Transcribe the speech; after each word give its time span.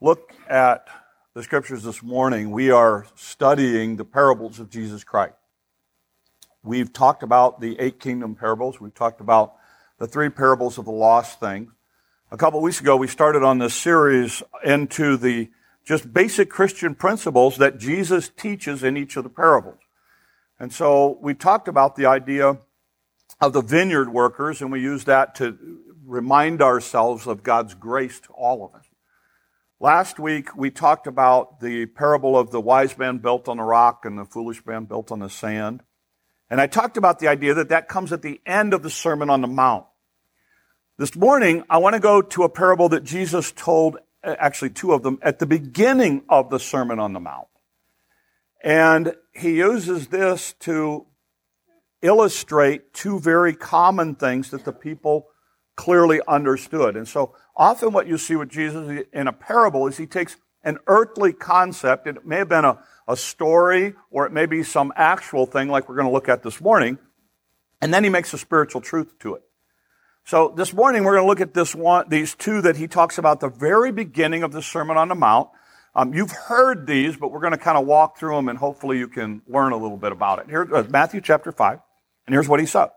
look 0.00 0.32
at 0.48 0.86
the 1.34 1.42
scriptures 1.42 1.82
this 1.82 2.02
morning, 2.02 2.52
we 2.52 2.70
are 2.70 3.06
studying 3.16 3.96
the 3.96 4.04
parables 4.04 4.60
of 4.60 4.70
Jesus 4.70 5.02
Christ. 5.02 5.34
We've 6.62 6.92
talked 6.92 7.22
about 7.22 7.60
the 7.60 7.78
eight 7.80 7.98
kingdom 7.98 8.36
parables. 8.36 8.80
We've 8.80 8.94
talked 8.94 9.20
about 9.20 9.54
the 9.98 10.06
three 10.06 10.28
parables 10.28 10.78
of 10.78 10.84
the 10.84 10.92
lost 10.92 11.40
things. 11.40 11.72
A 12.30 12.36
couple 12.36 12.60
weeks 12.60 12.80
ago, 12.80 12.96
we 12.96 13.08
started 13.08 13.42
on 13.42 13.58
this 13.58 13.74
series 13.74 14.42
into 14.64 15.16
the 15.16 15.48
just 15.84 16.12
basic 16.12 16.48
Christian 16.50 16.94
principles 16.94 17.56
that 17.56 17.78
Jesus 17.78 18.28
teaches 18.28 18.84
in 18.84 18.96
each 18.96 19.16
of 19.16 19.24
the 19.24 19.30
parables. 19.30 19.78
And 20.60 20.72
so 20.72 21.18
we 21.20 21.34
talked 21.34 21.66
about 21.66 21.96
the 21.96 22.06
idea 22.06 22.58
of 23.40 23.52
the 23.52 23.62
vineyard 23.62 24.12
workers, 24.12 24.60
and 24.60 24.70
we 24.70 24.80
used 24.80 25.06
that 25.06 25.34
to 25.36 25.58
remind 26.04 26.62
ourselves 26.62 27.26
of 27.26 27.42
God's 27.42 27.74
grace 27.74 28.20
to 28.20 28.32
all 28.32 28.64
of 28.64 28.74
us. 28.78 28.87
Last 29.80 30.18
week, 30.18 30.56
we 30.56 30.72
talked 30.72 31.06
about 31.06 31.60
the 31.60 31.86
parable 31.86 32.36
of 32.36 32.50
the 32.50 32.60
wise 32.60 32.98
man 32.98 33.18
built 33.18 33.46
on 33.46 33.58
the 33.58 33.62
rock 33.62 34.04
and 34.04 34.18
the 34.18 34.24
foolish 34.24 34.66
man 34.66 34.86
built 34.86 35.12
on 35.12 35.20
the 35.20 35.30
sand. 35.30 35.84
And 36.50 36.60
I 36.60 36.66
talked 36.66 36.96
about 36.96 37.20
the 37.20 37.28
idea 37.28 37.54
that 37.54 37.68
that 37.68 37.86
comes 37.86 38.12
at 38.12 38.22
the 38.22 38.40
end 38.44 38.74
of 38.74 38.82
the 38.82 38.90
Sermon 38.90 39.30
on 39.30 39.40
the 39.40 39.46
Mount. 39.46 39.86
This 40.96 41.14
morning, 41.14 41.62
I 41.70 41.78
want 41.78 41.94
to 41.94 42.00
go 42.00 42.20
to 42.20 42.42
a 42.42 42.48
parable 42.48 42.88
that 42.88 43.04
Jesus 43.04 43.52
told, 43.52 43.98
uh, 44.24 44.34
actually 44.40 44.70
two 44.70 44.92
of 44.92 45.04
them, 45.04 45.20
at 45.22 45.38
the 45.38 45.46
beginning 45.46 46.24
of 46.28 46.50
the 46.50 46.58
Sermon 46.58 46.98
on 46.98 47.12
the 47.12 47.20
Mount. 47.20 47.46
And 48.64 49.14
he 49.32 49.58
uses 49.58 50.08
this 50.08 50.54
to 50.60 51.06
illustrate 52.02 52.92
two 52.94 53.20
very 53.20 53.54
common 53.54 54.16
things 54.16 54.50
that 54.50 54.64
the 54.64 54.72
people 54.72 55.28
clearly 55.76 56.20
understood. 56.26 56.96
And 56.96 57.06
so 57.06 57.36
often 57.58 57.92
what 57.92 58.06
you 58.06 58.16
see 58.16 58.36
with 58.36 58.48
Jesus 58.48 59.04
in 59.12 59.26
a 59.26 59.32
parable 59.32 59.86
is 59.88 59.98
he 59.98 60.06
takes 60.06 60.36
an 60.62 60.78
earthly 60.86 61.32
concept, 61.32 62.06
it 62.06 62.24
may 62.24 62.36
have 62.36 62.48
been 62.48 62.64
a, 62.64 62.78
a 63.06 63.16
story 63.16 63.94
or 64.10 64.26
it 64.26 64.32
may 64.32 64.46
be 64.46 64.62
some 64.62 64.92
actual 64.96 65.44
thing 65.44 65.68
like 65.68 65.88
we're 65.88 65.96
going 65.96 66.06
to 66.06 66.12
look 66.12 66.28
at 66.28 66.42
this 66.42 66.60
morning, 66.60 66.98
and 67.80 67.92
then 67.92 68.04
he 68.04 68.10
makes 68.10 68.32
a 68.32 68.38
spiritual 68.38 68.80
truth 68.80 69.18
to 69.20 69.34
it. 69.34 69.42
So 70.24 70.52
this 70.54 70.72
morning 70.72 71.04
we're 71.04 71.14
going 71.14 71.24
to 71.24 71.28
look 71.28 71.40
at 71.40 71.54
this 71.54 71.74
one, 71.74 72.08
these 72.08 72.34
two 72.34 72.60
that 72.62 72.76
he 72.76 72.86
talks 72.86 73.18
about 73.18 73.40
the 73.40 73.48
very 73.48 73.92
beginning 73.92 74.42
of 74.42 74.52
the 74.52 74.62
Sermon 74.62 74.96
on 74.96 75.08
the 75.08 75.14
Mount. 75.14 75.48
Um, 75.94 76.12
you've 76.12 76.32
heard 76.32 76.86
these, 76.86 77.16
but 77.16 77.32
we're 77.32 77.40
going 77.40 77.52
to 77.52 77.58
kind 77.58 77.78
of 77.78 77.86
walk 77.86 78.18
through 78.18 78.36
them 78.36 78.48
and 78.48 78.58
hopefully 78.58 78.98
you 78.98 79.08
can 79.08 79.42
learn 79.48 79.72
a 79.72 79.76
little 79.76 79.96
bit 79.96 80.12
about 80.12 80.40
it. 80.40 80.46
Here's 80.48 80.70
uh, 80.70 80.86
Matthew 80.90 81.20
chapter 81.20 81.50
5, 81.50 81.78
and 82.26 82.34
here's 82.34 82.48
what 82.48 82.60
he 82.60 82.66
said. 82.66 82.90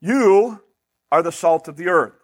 You 0.00 0.62
are 1.10 1.22
the 1.22 1.32
salt 1.32 1.66
of 1.66 1.76
the 1.76 1.88
earth. 1.88 2.23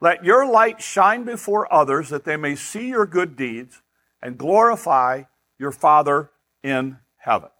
let 0.00 0.24
your 0.24 0.46
light 0.46 0.80
shine 0.80 1.24
before 1.24 1.72
others 1.72 2.08
that 2.10 2.24
they 2.24 2.36
may 2.36 2.54
see 2.54 2.88
your 2.88 3.06
good 3.06 3.36
deeds 3.36 3.82
and 4.22 4.38
glorify 4.38 5.24
your 5.58 5.72
Father 5.72 6.30
in 6.62 6.98
heaven. 7.16 7.50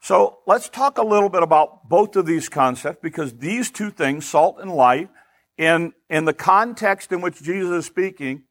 So 0.00 0.38
let's 0.46 0.68
talk 0.68 0.98
a 0.98 1.02
little 1.02 1.28
bit 1.28 1.42
about 1.42 1.88
both 1.88 2.14
of 2.16 2.26
these 2.26 2.48
concepts 2.48 3.00
because 3.02 3.34
these 3.38 3.70
two 3.70 3.90
things, 3.90 4.26
salt 4.26 4.58
and 4.60 4.72
light, 4.72 5.10
in, 5.56 5.92
in 6.08 6.24
the 6.24 6.32
context 6.32 7.10
in 7.10 7.20
which 7.20 7.42
Jesus 7.42 7.70
is 7.70 7.86
speaking, 7.86 8.44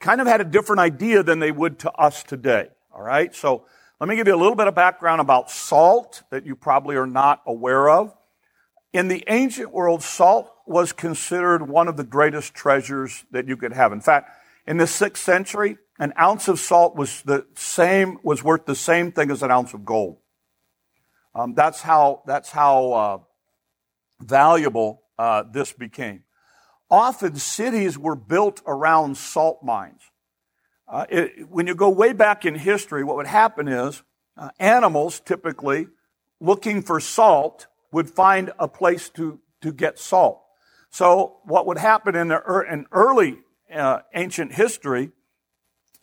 kind 0.00 0.20
of 0.20 0.26
had 0.26 0.40
a 0.40 0.44
different 0.44 0.80
idea 0.80 1.22
than 1.22 1.38
they 1.38 1.52
would 1.52 1.78
to 1.80 1.92
us 1.92 2.24
today. 2.24 2.68
All 2.92 3.02
right? 3.02 3.32
So 3.34 3.64
let 4.00 4.08
me 4.08 4.16
give 4.16 4.26
you 4.26 4.34
a 4.34 4.36
little 4.36 4.56
bit 4.56 4.66
of 4.66 4.74
background 4.74 5.20
about 5.20 5.50
salt 5.50 6.24
that 6.30 6.44
you 6.44 6.56
probably 6.56 6.96
are 6.96 7.06
not 7.06 7.40
aware 7.46 7.88
of. 7.88 8.12
In 8.92 9.06
the 9.06 9.22
ancient 9.28 9.72
world, 9.72 10.02
salt 10.02 10.51
was 10.66 10.92
considered 10.92 11.68
one 11.68 11.88
of 11.88 11.96
the 11.96 12.04
greatest 12.04 12.54
treasures 12.54 13.24
that 13.30 13.48
you 13.48 13.56
could 13.56 13.72
have. 13.72 13.92
In 13.92 14.00
fact, 14.00 14.30
in 14.66 14.76
the 14.76 14.86
sixth 14.86 15.22
century, 15.22 15.78
an 15.98 16.12
ounce 16.18 16.48
of 16.48 16.58
salt 16.58 16.96
was 16.96 17.22
the 17.22 17.46
same, 17.54 18.18
was 18.22 18.42
worth 18.42 18.66
the 18.66 18.74
same 18.74 19.12
thing 19.12 19.30
as 19.30 19.42
an 19.42 19.50
ounce 19.50 19.74
of 19.74 19.84
gold. 19.84 20.18
Um, 21.34 21.54
that's 21.54 21.80
how, 21.80 22.22
that's 22.26 22.50
how 22.50 22.92
uh, 22.92 23.18
valuable 24.20 25.02
uh, 25.18 25.44
this 25.50 25.72
became. 25.72 26.24
Often 26.90 27.36
cities 27.36 27.96
were 27.96 28.16
built 28.16 28.60
around 28.66 29.16
salt 29.16 29.62
mines. 29.62 30.02
Uh, 30.86 31.06
it, 31.08 31.48
when 31.48 31.66
you 31.66 31.74
go 31.74 31.88
way 31.88 32.12
back 32.12 32.44
in 32.44 32.54
history, 32.54 33.02
what 33.02 33.16
would 33.16 33.26
happen 33.26 33.66
is 33.66 34.02
uh, 34.36 34.50
animals 34.58 35.20
typically 35.20 35.86
looking 36.40 36.82
for 36.82 37.00
salt 37.00 37.66
would 37.92 38.10
find 38.10 38.52
a 38.58 38.68
place 38.68 39.08
to, 39.10 39.40
to 39.60 39.72
get 39.72 39.98
salt. 39.98 40.41
So 40.92 41.38
what 41.44 41.66
would 41.66 41.78
happen 41.78 42.14
in, 42.14 42.28
the, 42.28 42.66
in 42.70 42.86
early 42.92 43.38
uh, 43.74 44.00
ancient 44.14 44.52
history 44.52 45.10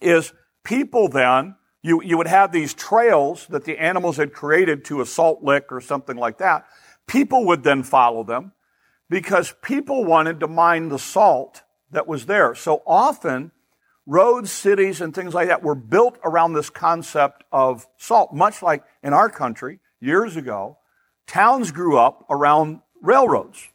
is 0.02 0.34
people 0.64 1.08
then, 1.08 1.56
you, 1.84 2.02
you 2.02 2.18
would 2.18 2.28
have 2.28 2.52
these 2.52 2.74
trails 2.74 3.46
that 3.52 3.66
the 3.66 3.78
animals 3.78 4.18
had 4.18 4.34
created 4.34 4.84
to 4.86 5.02
a 5.02 5.06
salt 5.06 5.44
lick 5.44 5.72
or 5.72 5.80
something 5.80 6.18
like 6.18 6.40
that. 6.40 6.66
People 7.06 7.46
would 7.46 7.64
then 7.64 7.84
follow 7.84 8.24
them 8.24 8.52
because 9.12 9.54
people 9.62 10.04
wanted 10.06 10.40
to 10.40 10.48
mine 10.48 10.90
the 10.90 11.00
salt 11.00 11.62
that 11.92 12.08
was 12.08 12.26
there. 12.26 12.56
So 12.56 12.82
often, 12.88 13.52
roads, 14.08 14.52
cities, 14.52 15.02
and 15.02 15.14
things 15.14 15.36
like 15.36 15.50
that 15.50 15.62
were 15.62 15.76
built 15.76 16.18
around 16.24 16.54
this 16.54 16.72
concept 16.72 17.44
of 17.52 17.88
salt, 17.98 18.34
much 18.34 18.64
like 18.64 18.84
in 19.04 19.14
our 19.14 19.30
country 19.30 19.80
years 20.02 20.36
ago, 20.36 20.80
towns 21.28 21.72
grew 21.72 21.96
up 21.96 22.26
around 22.28 22.82
railroads 23.04 23.70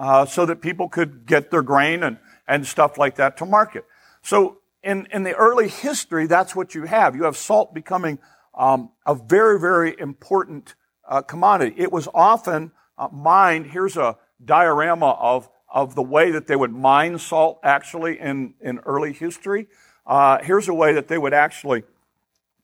uh, 0.00 0.24
so 0.24 0.46
that 0.46 0.62
people 0.62 0.88
could 0.88 1.26
get 1.26 1.50
their 1.50 1.60
grain 1.60 2.02
and, 2.02 2.16
and 2.48 2.66
stuff 2.66 2.96
like 2.96 3.16
that 3.16 3.36
to 3.36 3.44
market. 3.44 3.84
So 4.22 4.56
in, 4.82 5.06
in 5.12 5.24
the 5.24 5.34
early 5.34 5.68
history, 5.68 6.26
that's 6.26 6.56
what 6.56 6.74
you 6.74 6.84
have. 6.84 7.14
You 7.14 7.24
have 7.24 7.36
salt 7.36 7.74
becoming 7.74 8.18
um, 8.54 8.92
a 9.06 9.14
very, 9.14 9.60
very 9.60 9.94
important 10.00 10.74
uh, 11.06 11.20
commodity. 11.20 11.74
It 11.76 11.92
was 11.92 12.08
often 12.14 12.72
uh, 12.96 13.08
mined. 13.12 13.66
Here's 13.66 13.98
a 13.98 14.16
diorama 14.42 15.10
of, 15.20 15.50
of 15.68 15.94
the 15.94 16.02
way 16.02 16.30
that 16.30 16.46
they 16.46 16.56
would 16.56 16.72
mine 16.72 17.18
salt 17.18 17.60
actually 17.62 18.18
in, 18.18 18.54
in 18.62 18.78
early 18.86 19.12
history. 19.12 19.66
Uh, 20.06 20.38
here's 20.42 20.68
a 20.68 20.74
way 20.74 20.94
that 20.94 21.08
they 21.08 21.18
would 21.18 21.34
actually 21.34 21.82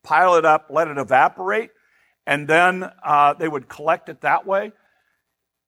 pile 0.01 0.35
it 0.37 0.45
up, 0.45 0.71
let 0.71 0.87
it 0.87 0.97
evaporate, 0.97 1.69
and 2.25 2.47
then 2.47 2.89
uh, 3.03 3.35
they 3.35 3.47
would 3.47 3.69
collect 3.69 4.09
it 4.09 4.21
that 4.21 4.47
way. 4.47 4.71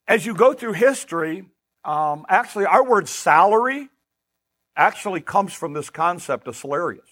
As 0.08 0.26
you 0.26 0.34
go 0.34 0.54
through 0.54 0.74
history, 0.74 1.46
um, 1.84 2.26
actually, 2.30 2.66
our 2.66 2.84
word 2.84 3.08
salary 3.08 3.90
actually 4.76 5.22
comes 5.22 5.54
from 5.54 5.74
this 5.74 5.90
concept 5.90 6.48
of 6.48 6.56
salarius. 6.56 7.10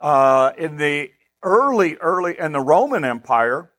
Uh, 0.00 0.52
in 0.56 0.76
the 0.76 1.10
early, 1.42 1.96
early, 1.96 2.38
in 2.38 2.52
the 2.52 2.60
Roman 2.60 3.04
Empire, 3.04 3.70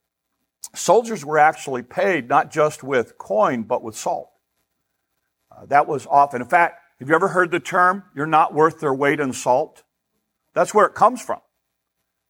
soldiers 0.76 1.26
were 1.26 1.38
actually 1.38 1.84
paid 1.84 2.30
not 2.30 2.52
just 2.52 2.84
with 2.84 3.18
coin, 3.18 3.64
but 3.64 3.84
with 3.84 3.96
salt. 3.96 4.30
Uh, 5.52 5.66
that 5.66 5.88
was 5.88 6.08
often, 6.08 6.42
in 6.42 6.48
fact, 6.48 6.80
have 7.00 7.10
you 7.10 7.16
ever 7.16 7.30
heard 7.30 7.50
the 7.52 7.60
term, 7.60 8.04
you're 8.16 8.28
not 8.28 8.54
worth 8.54 8.80
their 8.80 8.94
weight 8.94 9.20
in 9.20 9.34
salt? 9.34 9.84
That's 10.54 10.74
where 10.74 10.86
it 10.86 10.94
comes 10.94 11.22
from. 11.22 11.40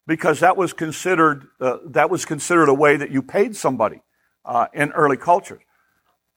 Because 0.06 0.40
that 0.40 0.56
was 0.56 0.72
considered, 0.72 1.46
uh, 1.60 1.76
that 1.90 2.10
was 2.10 2.24
considered 2.24 2.68
a 2.68 2.74
way 2.74 2.96
that 2.96 3.10
you 3.10 3.22
paid 3.22 3.54
somebody 3.54 4.02
uh, 4.44 4.66
in 4.72 4.90
early 4.92 5.16
cultures. 5.16 5.62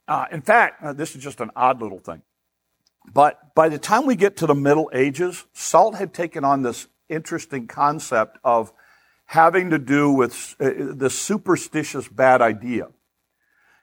Uh, 0.08 0.26
in 0.32 0.42
fact, 0.42 0.84
uh, 0.84 0.94
this 0.94 1.16
is 1.16 1.24
just 1.24 1.42
an 1.42 1.52
odd 1.56 1.82
little 1.82 2.00
thing. 2.00 2.22
But 3.14 3.54
by 3.56 3.70
the 3.70 3.78
time 3.78 4.06
we 4.06 4.16
get 4.16 4.38
to 4.38 4.48
the 4.48 4.56
Middle 4.56 4.90
Ages, 4.94 5.46
salt 5.54 5.96
had 5.96 6.14
taken 6.14 6.44
on 6.44 6.62
this 6.62 6.88
interesting 7.10 7.68
concept 7.68 8.38
of 8.44 8.72
having 9.26 9.72
to 9.72 9.80
do 9.80 10.12
with 10.12 10.56
uh, 10.60 10.70
the 10.94 11.10
superstitious 11.10 12.08
bad 12.08 12.42
idea. 12.42 12.88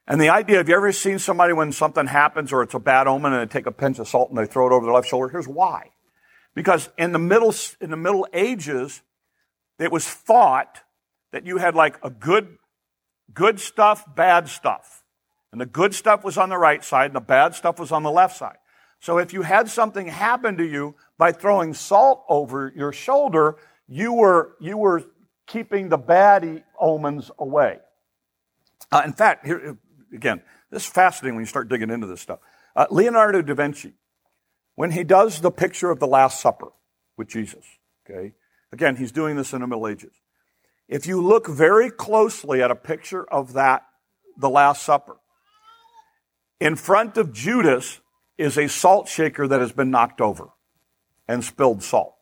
And 0.07 0.21
the 0.21 0.31
idea, 0.31 0.59
have 0.59 0.69
you 0.69 0.75
ever 0.75 0.93
seen 0.93 1.19
somebody 1.19 1.53
when 1.53 1.73
something 1.73 2.07
happens 2.07 2.53
or 2.53 2.63
it's 2.63 2.75
a 2.75 2.81
bad 2.81 3.07
omen 3.07 3.33
and 3.33 3.49
they 3.49 3.53
take 3.53 3.67
a 3.67 3.73
pinch 3.73 3.99
of 3.99 4.09
salt 4.09 4.31
and 4.31 4.39
they 4.39 4.47
throw 4.47 4.67
it 4.67 4.73
over 4.73 4.85
their 4.85 4.95
left 4.95 5.09
shoulder? 5.09 5.29
Here's 5.29 5.49
why. 5.49 5.91
Because 6.55 6.91
in 6.99 7.13
the 7.13 7.19
middle, 7.19 7.55
in 7.81 7.91
the 7.91 7.97
Middle 7.97 8.27
Ages, 8.33 9.03
it 9.79 9.91
was 9.91 10.07
thought 10.07 10.81
that 11.33 11.47
you 11.47 11.59
had 11.59 11.75
like 11.75 11.99
a 12.05 12.11
good, 12.11 12.59
good 13.33 13.61
stuff, 13.61 14.05
bad 14.15 14.49
stuff. 14.49 15.02
And 15.53 15.61
the 15.61 15.67
good 15.67 15.95
stuff 15.95 16.25
was 16.25 16.39
on 16.39 16.49
the 16.49 16.59
right 16.59 16.83
side, 16.83 17.07
and 17.07 17.15
the 17.15 17.21
bad 17.21 17.55
stuff 17.55 17.79
was 17.79 17.93
on 17.93 18.03
the 18.03 18.11
left 18.11 18.37
side. 18.37 18.57
So 19.01 19.19
if 19.19 19.33
you 19.33 19.43
had 19.43 19.69
something 19.69 20.07
happen 20.07 20.57
to 20.57 20.65
you 20.65 20.95
by 21.19 21.33
throwing 21.33 21.75
salt 21.75 22.25
over 22.29 22.73
your 22.75 22.93
shoulder, 22.93 23.57
you 23.87 24.15
were, 24.15 24.57
you 24.61 24.79
were 24.79 25.05
keeping 25.47 25.89
the 25.89 25.99
bad 25.99 26.65
omens 26.81 27.31
away. 27.39 27.79
Uh, 28.91 29.03
in 29.05 29.13
fact, 29.13 29.45
here, 29.45 29.77
again, 30.13 30.41
this 30.71 30.85
is 30.85 30.89
fascinating 30.89 31.35
when 31.35 31.43
you 31.43 31.49
start 31.49 31.69
digging 31.69 31.91
into 31.91 32.07
this 32.07 32.21
stuff. 32.21 32.39
Uh, 32.75 32.87
Leonardo 32.91 33.43
da 33.43 33.55
Vinci, 33.55 33.93
when 34.77 34.93
he 34.93 35.05
does 35.05 35.41
the 35.41 35.51
picture 35.51 35.91
of 35.91 35.99
the 35.99 36.07
Last 36.07 36.41
Supper 36.41 36.69
with 37.17 37.29
Jesus, 37.29 37.65
okay, 38.09 38.33
again, 38.73 38.97
he's 38.97 39.13
doing 39.13 39.37
this 39.37 39.53
in 39.53 39.61
the 39.61 39.67
Middle 39.67 39.87
Ages. 39.87 40.15
If 40.89 41.07
you 41.07 41.21
look 41.21 41.47
very 41.47 41.91
closely 41.91 42.63
at 42.63 42.71
a 42.71 42.77
picture 42.77 43.25
of 43.25 43.53
that, 43.55 43.83
the 44.37 44.49
Last 44.49 44.83
Supper, 44.83 45.17
in 46.63 46.77
front 46.77 47.17
of 47.17 47.33
Judas 47.33 47.99
is 48.39 48.57
a 48.57 48.69
salt 48.69 49.09
shaker 49.09 49.49
that 49.49 49.61
has 49.61 49.73
been 49.73 49.91
knocked 49.91 50.21
over 50.21 50.51
and 51.27 51.43
spilled 51.45 51.83
salt. 51.83 52.15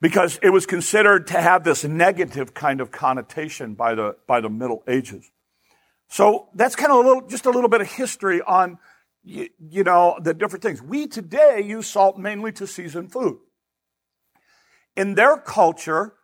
Because 0.00 0.38
it 0.42 0.50
was 0.50 0.64
considered 0.64 1.26
to 1.26 1.40
have 1.40 1.62
this 1.62 1.84
negative 1.84 2.54
kind 2.54 2.80
of 2.80 2.90
connotation 2.90 3.74
by 3.74 3.94
the, 3.94 4.16
by 4.26 4.40
the 4.40 4.48
Middle 4.48 4.82
Ages. 4.88 5.30
So 6.08 6.48
that's 6.54 6.76
kind 6.76 6.90
of 6.90 7.04
a 7.04 7.08
little, 7.08 7.28
just 7.28 7.44
a 7.44 7.50
little 7.50 7.68
bit 7.68 7.82
of 7.82 7.88
history 7.88 8.40
on, 8.40 8.78
you, 9.22 9.50
you 9.58 9.84
know, 9.84 10.18
the 10.18 10.32
different 10.32 10.62
things. 10.62 10.80
We 10.80 11.06
today 11.06 11.60
use 11.62 11.88
salt 11.88 12.16
mainly 12.16 12.52
to 12.52 12.66
season 12.66 13.06
food. 13.08 13.36
In 14.96 15.14
their 15.14 15.36
culture, 15.36 16.14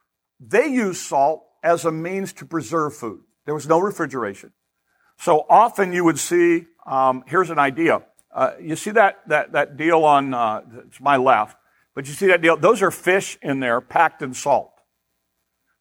they 0.41 0.67
use 0.67 0.99
salt 0.99 1.45
as 1.63 1.85
a 1.85 1.93
means 1.93 2.33
to 2.35 2.47
preserve 2.47 2.97
food. 2.97 3.21
There 3.45 3.55
was 3.55 3.69
no 3.69 3.79
refrigeration. 3.79 4.53
So 5.19 5.47
often 5.49 5.93
you 5.93 6.05
would 6.05 6.19
see, 6.19 6.67
um, 6.87 7.25
here's 7.27 7.51
an 7.51 7.59
idea. 7.59 8.03
Uh, 8.35 8.53
you 8.61 8.77
see 8.77 8.91
that, 8.91 9.21
that, 9.29 9.53
that 9.53 9.77
deal 9.77 10.05
on, 10.05 10.35
uh, 10.35 10.63
it's 10.87 11.01
my 11.01 11.17
left, 11.17 11.57
but 11.95 12.07
you 12.07 12.15
see 12.15 12.29
that 12.29 12.41
deal? 12.41 12.57
Those 12.57 12.83
are 12.83 12.91
fish 12.91 13.39
in 13.43 13.61
there 13.61 13.81
packed 13.81 14.23
in 14.23 14.35
salt. 14.35 14.73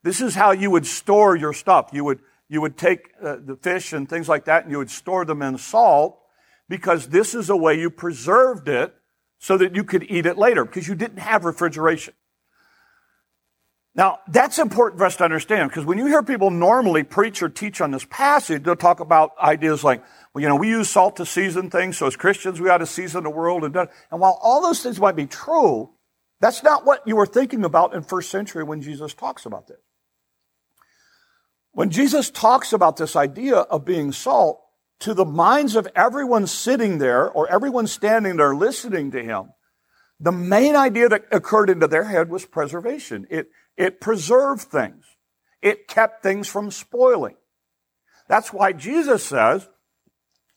This 0.04 0.19
is 0.19 0.36
how 0.36 0.51
you 0.51 0.72
would 0.72 0.86
store 0.86 1.36
your 1.36 1.54
stuff. 1.54 1.89
You 1.94 2.04
would, 2.04 2.19
you 2.50 2.60
would 2.60 2.78
take 2.78 3.13
uh, 3.24 3.38
the 3.44 3.56
fish 3.56 3.94
and 3.94 4.10
things 4.10 4.28
like 4.28 4.45
that 4.45 4.63
and 4.63 4.72
you 4.72 4.78
would 4.80 4.92
store 4.92 5.24
them 5.25 5.42
in 5.42 5.57
salt 5.57 6.19
because 6.68 7.07
this 7.07 7.33
is 7.33 7.50
a 7.50 7.56
way 7.56 7.80
you 7.80 7.89
preserved 7.89 8.68
it 8.68 8.94
so 9.39 9.57
that 9.57 9.75
you 9.75 9.83
could 9.83 10.04
eat 10.10 10.25
it 10.25 10.38
later 10.38 10.66
because 10.66 10.88
you 10.88 10.95
didn't 10.95 11.19
have 11.19 11.45
refrigeration. 11.45 12.13
Now, 13.93 14.19
that's 14.27 14.57
important 14.57 14.99
for 14.99 15.05
us 15.05 15.17
to 15.17 15.25
understand 15.25 15.69
because 15.69 15.85
when 15.85 15.97
you 15.97 16.05
hear 16.05 16.23
people 16.23 16.49
normally 16.49 17.03
preach 17.03 17.43
or 17.43 17.49
teach 17.49 17.81
on 17.81 17.91
this 17.91 18.05
passage, 18.05 18.63
they'll 18.63 18.75
talk 18.77 19.01
about 19.01 19.31
ideas 19.38 19.83
like, 19.83 20.01
well, 20.33 20.41
you 20.41 20.47
know, 20.47 20.55
we 20.55 20.69
use 20.69 20.89
salt 20.89 21.17
to 21.17 21.25
season 21.25 21.69
things, 21.69 21.97
so 21.97 22.07
as 22.07 22.15
Christians, 22.15 22.61
we 22.61 22.69
ought 22.69 22.77
to 22.77 22.85
season 22.85 23.23
the 23.23 23.29
world. 23.29 23.65
And, 23.65 23.75
and 23.75 23.89
while 24.21 24.39
all 24.41 24.61
those 24.61 24.81
things 24.81 24.99
might 24.99 25.17
be 25.17 25.27
true, 25.27 25.89
that's 26.39 26.63
not 26.63 26.85
what 26.85 27.05
you 27.05 27.17
were 27.17 27.25
thinking 27.25 27.65
about 27.65 27.93
in 27.93 28.01
first 28.01 28.31
century 28.31 28.63
when 28.63 28.81
Jesus 28.81 29.13
talks 29.13 29.45
about 29.45 29.67
this. 29.67 29.79
When 31.73 31.89
Jesus 31.89 32.29
talks 32.29 32.71
about 32.71 32.95
this 32.95 33.15
idea 33.15 33.57
of 33.57 33.83
being 33.83 34.13
salt, 34.13 34.61
to 35.01 35.13
the 35.13 35.25
minds 35.25 35.75
of 35.75 35.87
everyone 35.95 36.45
sitting 36.47 36.99
there 36.99 37.29
or 37.29 37.51
everyone 37.51 37.87
standing 37.87 38.37
there 38.37 38.55
listening 38.55 39.11
to 39.11 39.23
him, 39.23 39.49
the 40.19 40.31
main 40.31 40.75
idea 40.75 41.09
that 41.09 41.25
occurred 41.31 41.69
into 41.69 41.87
their 41.87 42.03
head 42.03 42.29
was 42.29 42.45
preservation. 42.45 43.25
It, 43.29 43.49
it 43.77 44.01
preserved 44.01 44.63
things. 44.63 45.06
It 45.62 45.88
kept 45.88 46.23
things 46.23 46.47
from 46.47 46.71
spoiling. 46.71 47.35
That's 48.27 48.51
why 48.53 48.71
Jesus 48.73 49.23
says, 49.23 49.68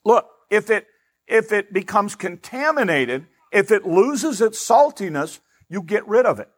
look, 0.04 0.26
if 0.50 0.70
it, 0.70 0.86
if 1.26 1.52
it 1.52 1.72
becomes 1.72 2.14
contaminated, 2.14 3.26
if 3.52 3.70
it 3.70 3.86
loses 3.86 4.40
its 4.40 4.58
saltiness, 4.66 5.40
you 5.68 5.82
get 5.82 6.06
rid 6.06 6.26
of 6.26 6.38
it. 6.38 6.48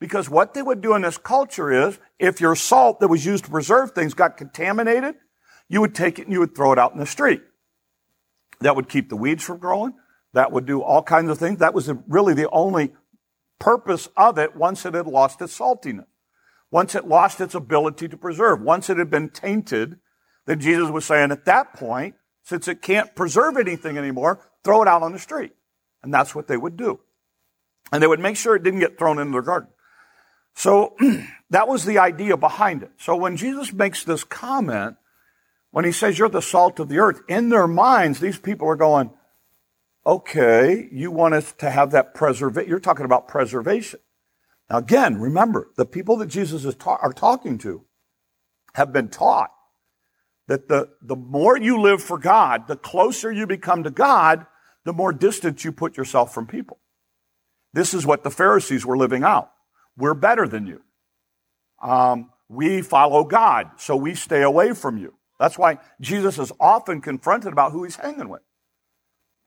Because 0.00 0.28
what 0.28 0.54
they 0.54 0.62
would 0.62 0.80
do 0.80 0.94
in 0.94 1.02
this 1.02 1.16
culture 1.16 1.70
is, 1.88 1.98
if 2.18 2.40
your 2.40 2.56
salt 2.56 3.00
that 3.00 3.08
was 3.08 3.24
used 3.24 3.44
to 3.44 3.50
preserve 3.50 3.92
things 3.92 4.14
got 4.14 4.36
contaminated, 4.36 5.14
you 5.68 5.80
would 5.80 5.94
take 5.94 6.18
it 6.18 6.22
and 6.22 6.32
you 6.32 6.40
would 6.40 6.56
throw 6.56 6.72
it 6.72 6.78
out 6.78 6.92
in 6.92 6.98
the 6.98 7.06
street. 7.06 7.42
That 8.60 8.76
would 8.76 8.88
keep 8.88 9.08
the 9.08 9.16
weeds 9.16 9.44
from 9.44 9.58
growing. 9.58 9.94
That 10.34 10.52
would 10.52 10.66
do 10.66 10.82
all 10.82 11.02
kinds 11.02 11.30
of 11.30 11.38
things. 11.38 11.60
That 11.60 11.74
was 11.74 11.90
really 12.08 12.34
the 12.34 12.50
only 12.50 12.92
purpose 13.62 14.08
of 14.16 14.38
it 14.38 14.56
once 14.56 14.84
it 14.84 14.94
had 14.94 15.06
lost 15.06 15.40
its 15.40 15.56
saltiness. 15.56 16.06
Once 16.72 16.96
it 16.96 17.06
lost 17.06 17.40
its 17.40 17.54
ability 17.54 18.08
to 18.08 18.16
preserve. 18.16 18.60
Once 18.60 18.90
it 18.90 18.96
had 18.96 19.08
been 19.08 19.28
tainted, 19.28 19.98
then 20.46 20.58
Jesus 20.58 20.90
was 20.90 21.04
saying 21.04 21.30
at 21.30 21.44
that 21.44 21.74
point, 21.74 22.16
since 22.42 22.66
it 22.66 22.82
can't 22.82 23.14
preserve 23.14 23.56
anything 23.56 23.96
anymore, 23.96 24.50
throw 24.64 24.82
it 24.82 24.88
out 24.88 25.02
on 25.02 25.12
the 25.12 25.18
street. 25.18 25.52
And 26.02 26.12
that's 26.12 26.34
what 26.34 26.48
they 26.48 26.56
would 26.56 26.76
do. 26.76 26.98
And 27.92 28.02
they 28.02 28.08
would 28.08 28.18
make 28.18 28.36
sure 28.36 28.56
it 28.56 28.64
didn't 28.64 28.80
get 28.80 28.98
thrown 28.98 29.20
into 29.20 29.30
their 29.30 29.42
garden. 29.42 29.68
So 30.54 30.96
that 31.50 31.68
was 31.68 31.84
the 31.84 31.98
idea 31.98 32.36
behind 32.36 32.82
it. 32.82 32.90
So 32.98 33.14
when 33.14 33.36
Jesus 33.36 33.72
makes 33.72 34.02
this 34.02 34.24
comment, 34.24 34.96
when 35.70 35.84
he 35.84 35.92
says 35.92 36.18
you're 36.18 36.28
the 36.28 36.42
salt 36.42 36.80
of 36.80 36.88
the 36.88 36.98
earth, 36.98 37.20
in 37.28 37.48
their 37.48 37.68
minds, 37.68 38.18
these 38.18 38.40
people 38.40 38.68
are 38.68 38.76
going, 38.76 39.10
okay, 40.04 40.88
you 40.92 41.10
want 41.10 41.34
us 41.34 41.52
to 41.54 41.70
have 41.70 41.90
that 41.92 42.14
preservation. 42.14 42.68
You're 42.68 42.80
talking 42.80 43.04
about 43.04 43.28
preservation. 43.28 44.00
Now 44.70 44.78
again, 44.78 45.20
remember, 45.20 45.70
the 45.76 45.86
people 45.86 46.16
that 46.16 46.26
Jesus 46.26 46.64
is 46.64 46.74
ta- 46.74 46.98
are 47.02 47.12
talking 47.12 47.58
to 47.58 47.84
have 48.74 48.92
been 48.92 49.08
taught 49.08 49.50
that 50.48 50.68
the, 50.68 50.90
the 51.00 51.16
more 51.16 51.56
you 51.56 51.80
live 51.80 52.02
for 52.02 52.18
God, 52.18 52.66
the 52.68 52.76
closer 52.76 53.30
you 53.30 53.46
become 53.46 53.84
to 53.84 53.90
God, 53.90 54.46
the 54.84 54.92
more 54.92 55.12
distance 55.12 55.64
you 55.64 55.72
put 55.72 55.96
yourself 55.96 56.34
from 56.34 56.46
people. 56.46 56.78
This 57.72 57.94
is 57.94 58.04
what 58.04 58.24
the 58.24 58.30
Pharisees 58.30 58.84
were 58.84 58.96
living 58.96 59.22
out. 59.22 59.50
We're 59.96 60.14
better 60.14 60.48
than 60.48 60.66
you. 60.66 60.82
Um, 61.82 62.30
we 62.48 62.82
follow 62.82 63.24
God, 63.24 63.70
so 63.78 63.96
we 63.96 64.14
stay 64.14 64.42
away 64.42 64.74
from 64.74 64.98
you. 64.98 65.14
That's 65.38 65.58
why 65.58 65.78
Jesus 66.00 66.38
is 66.38 66.52
often 66.60 67.00
confronted 67.00 67.52
about 67.52 67.72
who 67.72 67.84
he's 67.84 67.96
hanging 67.96 68.28
with. 68.28 68.42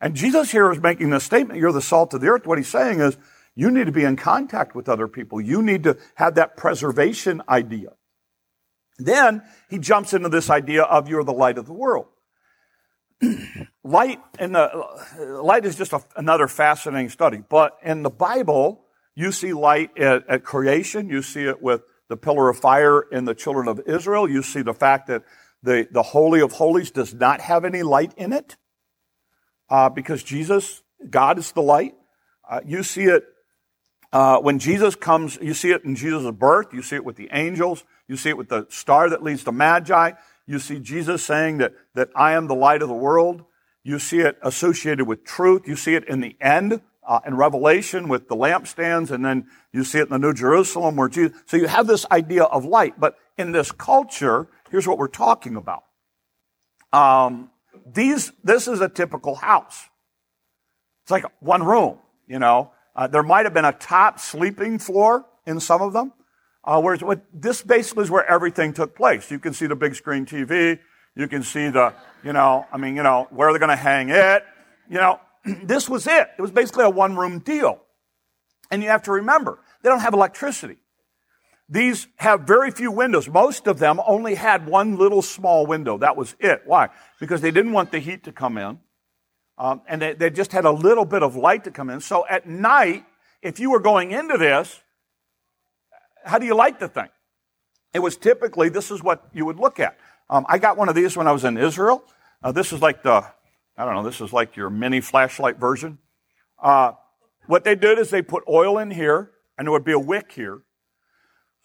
And 0.02 0.16
Jesus 0.16 0.52
here 0.52 0.72
is 0.72 0.80
making 0.80 1.10
this 1.10 1.24
statement, 1.24 1.60
you're 1.60 1.72
the 1.72 1.82
salt 1.82 2.14
of 2.14 2.22
the 2.22 2.28
earth. 2.28 2.46
What 2.46 2.58
he's 2.58 2.68
saying 2.68 3.00
is, 3.00 3.18
you 3.56 3.72
need 3.72 3.86
to 3.86 3.92
be 3.92 4.04
in 4.04 4.18
contact 4.18 4.76
with 4.76 4.90
other 4.90 5.08
people. 5.08 5.40
You 5.40 5.62
need 5.62 5.84
to 5.84 5.98
have 6.16 6.36
that 6.36 6.58
preservation 6.58 7.42
idea. 7.48 7.94
Then 8.98 9.44
he 9.70 9.80
jumps 9.80 10.14
into 10.14 10.30
this 10.30 10.50
idea 10.50 10.84
of 10.84 11.08
you're 11.08 11.24
the 11.24 11.34
light 11.34 11.58
of 11.58 11.66
the 11.66 11.74
world. 11.74 12.08
light 13.84 14.20
in 14.40 14.52
the 14.52 15.40
light 15.42 15.66
is 15.66 15.78
just 15.78 15.94
a, 15.94 16.04
another 16.18 16.50
fascinating 16.50 17.10
study, 17.10 17.42
but 17.50 17.78
in 17.82 18.04
the 18.04 18.10
Bible, 18.10 18.84
you 19.16 19.32
see 19.32 19.54
light 19.54 19.98
at, 19.98 20.28
at, 20.28 20.44
creation. 20.44 21.10
You 21.10 21.22
see 21.22 21.46
it 21.46 21.62
with 21.62 21.82
the 22.10 22.18
pillar 22.18 22.50
of 22.50 22.58
fire 22.58 23.02
in 23.02 23.24
the 23.24 23.34
children 23.34 23.70
of 23.70 23.80
Israel. 23.88 24.30
You 24.30 24.44
see 24.44 24.62
the 24.62 24.74
fact 24.74 25.08
that 25.08 25.24
the, 25.64 25.88
the 25.90 26.04
Holy 26.04 26.42
of 26.42 26.52
Holies 26.52 26.92
does 26.92 27.14
not 27.14 27.40
have 27.40 27.64
any 27.64 27.84
light 27.84 28.14
in 28.18 28.34
it 28.34 28.58
uh, 29.70 29.90
because 29.90 30.24
Jesus, 30.24 30.84
God 31.10 31.38
is 31.38 31.52
the 31.52 31.62
light. 31.62 31.96
Uh, 32.48 32.62
you 32.66 32.84
see 32.84 33.06
it 33.06 33.26
uh, 34.16 34.40
when 34.40 34.60
Jesus 34.60 34.96
comes, 34.96 35.38
you 35.42 35.54
see 35.54 35.72
it 35.72 35.84
in 35.84 35.94
Jesus' 35.94 36.32
birth. 36.32 36.68
You 36.74 36.82
see 36.82 36.96
it 36.96 37.04
with 37.04 37.18
the 37.18 37.28
angels. 37.34 37.84
You 38.08 38.16
see 38.16 38.30
it 38.30 38.38
with 38.38 38.48
the 38.48 38.66
star 38.70 39.10
that 39.10 39.22
leads 39.22 39.44
to 39.44 39.52
Magi. 39.52 40.12
You 40.48 40.60
see 40.60 40.80
Jesus 40.80 41.22
saying 41.22 41.58
that, 41.58 41.74
that 41.96 42.12
I 42.16 42.32
am 42.32 42.48
the 42.48 42.56
light 42.56 42.82
of 42.82 42.88
the 42.88 42.96
world. 42.96 43.44
You 43.84 44.00
see 44.00 44.20
it 44.20 44.38
associated 44.42 45.06
with 45.06 45.26
truth. 45.26 45.68
You 45.68 45.76
see 45.76 45.96
it 45.96 46.08
in 46.08 46.22
the 46.22 46.38
end, 46.40 46.80
uh, 47.06 47.20
in 47.28 47.36
Revelation 47.36 48.08
with 48.08 48.30
the 48.30 48.38
lampstands, 48.38 49.12
and 49.12 49.26
then 49.26 49.48
you 49.74 49.84
see 49.84 50.00
it 50.00 50.04
in 50.04 50.10
the 50.10 50.18
New 50.18 50.34
Jerusalem 50.34 50.96
where 50.96 51.10
Jesus, 51.10 51.38
so 51.46 51.58
you 51.58 51.68
have 51.68 51.86
this 51.86 52.06
idea 52.10 52.46
of 52.46 52.64
light. 52.64 52.98
But 52.98 53.18
in 53.38 53.52
this 53.52 53.74
culture, 53.74 54.48
here's 54.72 54.88
what 54.88 54.98
we're 54.98 55.08
talking 55.10 55.58
about. 55.58 55.84
Um, 56.94 57.50
these, 57.86 58.32
this 58.44 58.68
is 58.68 58.82
a 58.82 58.90
typical 58.90 59.36
house. 59.36 59.90
It's 61.04 61.12
like 61.12 61.26
one 61.40 61.64
room, 61.64 62.00
you 62.28 62.40
know. 62.40 62.72
Uh, 62.96 63.08
there 63.08 63.24
might 63.24 63.46
have 63.46 63.54
been 63.54 63.66
a 63.66 63.74
top 63.74 64.20
sleeping 64.20 64.80
floor 64.80 65.26
in 65.46 65.60
some 65.60 65.82
of 65.82 65.94
them. 65.94 66.14
Uh, 66.64 66.82
whereas 66.82 67.04
what, 67.04 67.22
this 67.34 67.62
basically 67.62 68.04
is 68.04 68.10
where 68.10 68.26
everything 68.26 68.74
took 68.74 68.96
place. 68.96 69.30
You 69.30 69.38
can 69.38 69.54
see 69.54 69.68
the 69.68 69.76
big 69.76 69.96
screen 69.96 70.26
TV. 70.26 70.80
You 71.16 71.28
can 71.28 71.44
see 71.44 71.70
the, 71.70 71.94
you 72.24 72.34
know, 72.34 72.66
I 72.72 72.78
mean, 72.78 72.96
you 72.96 73.04
know, 73.04 73.28
where 73.30 73.52
they're 73.52 73.60
going 73.60 73.70
to 73.70 73.76
hang 73.76 74.10
it. 74.10 74.44
You 74.90 74.98
know, 74.98 75.20
this 75.64 75.88
was 75.88 76.08
it. 76.08 76.28
It 76.38 76.42
was 76.42 76.52
basically 76.52 76.86
a 76.86 76.90
one 76.90 77.16
room 77.16 77.40
deal. 77.40 77.82
And 78.72 78.82
you 78.82 78.90
have 78.90 79.04
to 79.04 79.12
remember, 79.12 79.60
they 79.84 79.90
don't 79.90 80.00
have 80.00 80.14
electricity. 80.14 80.78
These 81.68 82.08
have 82.18 82.42
very 82.42 82.70
few 82.70 82.92
windows. 82.92 83.28
Most 83.28 83.66
of 83.68 83.80
them 83.80 84.00
only 84.06 84.36
had 84.36 84.68
one 84.68 84.98
little 84.98 85.22
small 85.22 85.66
window. 85.66 85.98
That 85.98 86.16
was 86.16 86.36
it. 86.40 86.62
Why? 86.66 86.90
Because 87.20 87.42
they 87.42 87.52
didn't 87.52 87.72
want 87.72 87.92
the 87.92 88.00
heat 88.00 88.24
to 88.26 88.32
come 88.32 88.58
in. 88.58 88.80
Um, 89.58 89.82
and 89.88 90.02
they, 90.02 90.14
they 90.14 90.30
just 90.30 90.52
had 90.52 90.66
a 90.66 90.72
little 90.72 91.06
bit 91.06 91.24
of 91.24 91.36
light 91.36 91.64
to 91.64 91.72
come 91.72 91.90
in. 91.90 92.02
So 92.02 92.26
at 92.28 92.48
night, 92.48 93.06
if 93.42 93.60
you 93.60 93.72
were 93.72 93.80
going 93.80 94.12
into 94.12 94.38
this, 94.38 94.82
how 96.24 96.38
do 96.38 96.46
you 96.46 96.56
light 96.56 96.80
the 96.80 96.88
thing? 96.88 97.10
It 97.94 98.00
was 98.00 98.18
typically, 98.18 98.70
this 98.70 98.92
is 98.92 99.02
what 99.02 99.28
you 99.34 99.46
would 99.46 99.58
look 99.58 99.80
at. 99.80 99.98
Um, 100.30 100.46
I 100.50 100.58
got 100.58 100.78
one 100.78 100.90
of 100.90 100.96
these 100.96 101.16
when 101.16 101.28
I 101.28 101.32
was 101.32 101.46
in 101.46 101.58
Israel. 101.58 102.04
Uh, 102.44 102.52
this 102.52 102.74
is 102.74 102.82
like 102.82 103.02
the, 103.04 103.26
I 103.78 103.86
don't 103.86 103.96
know, 103.96 104.04
this 104.04 104.22
is 104.22 104.34
like 104.34 104.56
your 104.56 104.70
mini 104.70 105.02
flashlight 105.02 105.58
version. 105.58 106.00
Uh, 106.62 106.94
what 107.48 107.64
they 107.64 107.76
did 107.76 107.98
is 107.98 108.10
they 108.10 108.22
put 108.22 108.44
oil 108.50 108.78
in 108.78 108.92
here, 108.92 109.32
and 109.58 109.66
there 109.66 109.72
would 109.72 109.86
be 109.86 109.94
a 109.94 110.00
wick 110.00 110.32
here. 110.32 110.62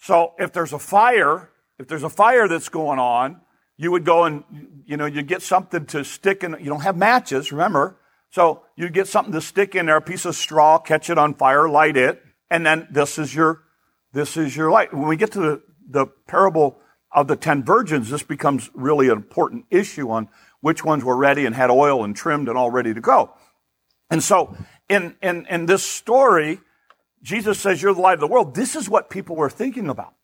So 0.00 0.32
if 0.38 0.52
there's 0.52 0.72
a 0.72 0.78
fire, 0.78 1.50
if 1.78 1.86
there's 1.86 2.02
a 2.02 2.10
fire 2.10 2.48
that's 2.48 2.68
going 2.68 2.98
on, 2.98 3.40
you 3.76 3.90
would 3.90 4.04
go 4.04 4.24
and, 4.24 4.44
you 4.84 4.96
know, 4.96 5.06
you 5.06 5.22
get 5.22 5.42
something 5.42 5.86
to 5.86 6.04
stick 6.04 6.42
in. 6.42 6.56
You 6.58 6.66
don't 6.66 6.82
have 6.82 6.96
matches, 6.96 7.52
remember. 7.52 7.98
So 8.30 8.62
you 8.76 8.88
get 8.90 9.08
something 9.08 9.32
to 9.32 9.40
stick 9.40 9.74
in 9.74 9.86
there, 9.86 9.96
a 9.96 10.02
piece 10.02 10.24
of 10.24 10.36
straw, 10.36 10.78
catch 10.78 11.10
it 11.10 11.18
on 11.18 11.34
fire, 11.34 11.68
light 11.68 11.96
it, 11.96 12.22
and 12.50 12.64
then 12.64 12.86
this 12.90 13.18
is 13.18 13.34
your, 13.34 13.62
this 14.12 14.36
is 14.36 14.56
your 14.56 14.70
light. 14.70 14.92
When 14.94 15.08
we 15.08 15.16
get 15.16 15.32
to 15.32 15.40
the, 15.40 15.62
the 15.88 16.06
parable 16.28 16.78
of 17.12 17.26
the 17.26 17.36
ten 17.36 17.64
virgins, 17.64 18.08
this 18.08 18.22
becomes 18.22 18.70
really 18.72 19.08
an 19.08 19.16
important 19.16 19.64
issue 19.70 20.10
on 20.10 20.28
which 20.60 20.84
ones 20.84 21.02
were 21.02 21.16
ready 21.16 21.44
and 21.44 21.54
had 21.54 21.70
oil 21.70 22.04
and 22.04 22.14
trimmed 22.14 22.48
and 22.48 22.56
all 22.56 22.70
ready 22.70 22.94
to 22.94 23.00
go. 23.00 23.34
And 24.10 24.22
so 24.22 24.56
in, 24.88 25.16
in, 25.22 25.46
in 25.46 25.66
this 25.66 25.82
story, 25.82 26.60
Jesus 27.22 27.58
says, 27.60 27.82
You're 27.82 27.94
the 27.94 28.00
light 28.00 28.14
of 28.14 28.20
the 28.20 28.26
world. 28.26 28.54
This 28.54 28.76
is 28.76 28.88
what 28.88 29.10
people 29.10 29.36
were 29.36 29.50
thinking 29.50 29.88
about. 29.88 30.14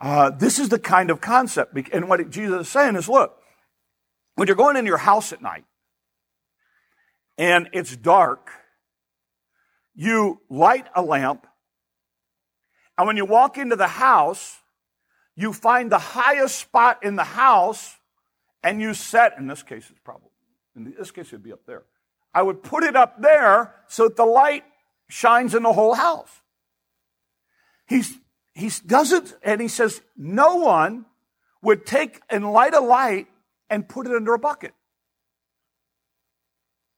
Uh, 0.00 0.30
this 0.30 0.58
is 0.58 0.68
the 0.68 0.78
kind 0.78 1.10
of 1.10 1.20
concept. 1.20 1.76
And 1.92 2.08
what 2.08 2.30
Jesus 2.30 2.66
is 2.66 2.68
saying 2.72 2.96
is 2.96 3.08
look, 3.08 3.36
when 4.36 4.46
you're 4.46 4.56
going 4.56 4.76
into 4.76 4.88
your 4.88 4.98
house 4.98 5.32
at 5.32 5.42
night 5.42 5.64
and 7.36 7.68
it's 7.72 7.96
dark, 7.96 8.50
you 9.94 10.40
light 10.48 10.86
a 10.94 11.02
lamp. 11.02 11.46
And 12.96 13.06
when 13.06 13.16
you 13.16 13.24
walk 13.24 13.58
into 13.58 13.76
the 13.76 13.88
house, 13.88 14.58
you 15.34 15.52
find 15.52 15.90
the 15.90 15.98
highest 15.98 16.58
spot 16.58 17.02
in 17.02 17.16
the 17.16 17.24
house 17.24 17.96
and 18.62 18.80
you 18.80 18.94
set, 18.94 19.34
in 19.38 19.46
this 19.46 19.62
case, 19.62 19.86
it's 19.90 20.00
probably, 20.04 20.30
in 20.76 20.94
this 20.96 21.10
case, 21.10 21.28
it'd 21.28 21.42
be 21.42 21.52
up 21.52 21.64
there. 21.66 21.84
I 22.34 22.42
would 22.42 22.62
put 22.62 22.84
it 22.84 22.94
up 22.94 23.20
there 23.20 23.74
so 23.88 24.04
that 24.04 24.16
the 24.16 24.24
light 24.24 24.64
shines 25.08 25.54
in 25.54 25.62
the 25.62 25.72
whole 25.72 25.94
house. 25.94 26.30
He's, 27.86 28.18
he 28.54 28.70
doesn't, 28.86 29.34
and 29.42 29.60
he 29.60 29.68
says, 29.68 30.02
no 30.16 30.56
one 30.56 31.06
would 31.62 31.86
take 31.86 32.20
and 32.28 32.52
light 32.52 32.74
a 32.74 32.80
light 32.80 33.26
and 33.70 33.88
put 33.88 34.06
it 34.06 34.12
under 34.12 34.34
a 34.34 34.38
bucket. 34.38 34.74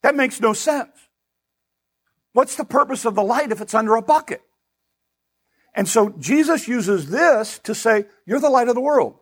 That 0.03 0.15
makes 0.15 0.41
no 0.41 0.53
sense. 0.53 0.91
What's 2.33 2.57
the 2.57 2.65
purpose 2.65 3.05
of 3.05 3.15
the 3.15 3.23
light 3.23 3.53
if 3.53 3.61
it's 3.61 3.75
under 3.75 3.97
a 3.97 4.03
bucket? 4.03 4.43
And 5.75 5.89
so 5.89 6.11
Jesus 6.19 6.67
uses 6.67 7.11
this 7.11 7.59
to 7.61 7.75
say, 7.75 8.07
you're 8.27 8.41
the 8.41 8.51
light 8.51 8.69
of 8.69 8.75
the 8.75 8.81
world. 8.81 9.17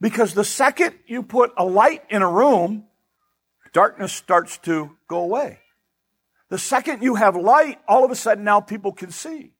Because 0.00 0.34
the 0.34 0.44
second 0.44 0.94
you 1.06 1.22
put 1.22 1.52
a 1.56 1.64
light 1.64 2.02
in 2.08 2.22
a 2.22 2.30
room, 2.30 2.84
darkness 3.72 4.12
starts 4.12 4.58
to 4.58 4.96
go 5.08 5.20
away. 5.20 5.58
The 6.52 6.58
second 6.58 7.02
you 7.02 7.14
have 7.14 7.34
light, 7.34 7.78
all 7.88 8.04
of 8.04 8.10
a 8.10 8.14
sudden 8.14 8.44
now 8.44 8.60
people 8.60 8.92
can 8.92 9.10
see. 9.10 9.54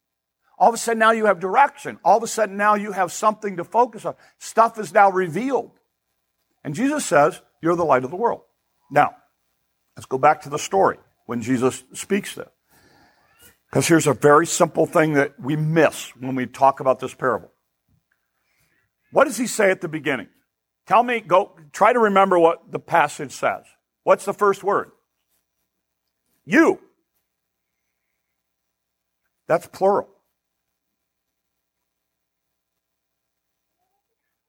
All 0.58 0.68
of 0.68 0.74
a 0.74 0.76
sudden 0.76 0.98
now 0.98 1.12
you 1.12 1.24
have 1.24 1.40
direction. 1.40 1.98
All 2.04 2.18
of 2.18 2.22
a 2.22 2.26
sudden 2.26 2.58
now 2.58 2.74
you 2.74 2.92
have 2.92 3.10
something 3.10 3.56
to 3.56 3.64
focus 3.64 4.04
on. 4.04 4.14
Stuff 4.38 4.78
is 4.78 4.92
now 4.92 5.10
revealed. 5.10 5.70
And 6.62 6.74
Jesus 6.74 7.06
says, 7.06 7.40
You're 7.62 7.76
the 7.76 7.84
light 7.86 8.04
of 8.04 8.10
the 8.10 8.16
world. 8.16 8.42
Now, 8.90 9.16
let's 9.96 10.04
go 10.04 10.18
back 10.18 10.42
to 10.42 10.50
the 10.50 10.58
story 10.58 10.98
when 11.24 11.40
Jesus 11.40 11.82
speaks 11.94 12.34
this. 12.34 12.50
Because 13.70 13.88
here's 13.88 14.06
a 14.06 14.12
very 14.12 14.46
simple 14.46 14.84
thing 14.84 15.14
that 15.14 15.40
we 15.40 15.56
miss 15.56 16.14
when 16.20 16.34
we 16.34 16.44
talk 16.44 16.80
about 16.80 17.00
this 17.00 17.14
parable. 17.14 17.52
What 19.12 19.24
does 19.24 19.38
he 19.38 19.46
say 19.46 19.70
at 19.70 19.80
the 19.80 19.88
beginning? 19.88 20.28
Tell 20.86 21.02
me, 21.02 21.20
go, 21.20 21.56
try 21.72 21.94
to 21.94 22.00
remember 22.00 22.38
what 22.38 22.70
the 22.70 22.78
passage 22.78 23.32
says. 23.32 23.64
What's 24.02 24.26
the 24.26 24.34
first 24.34 24.62
word? 24.62 24.90
You. 26.44 26.80
That's 29.46 29.66
plural. 29.66 30.08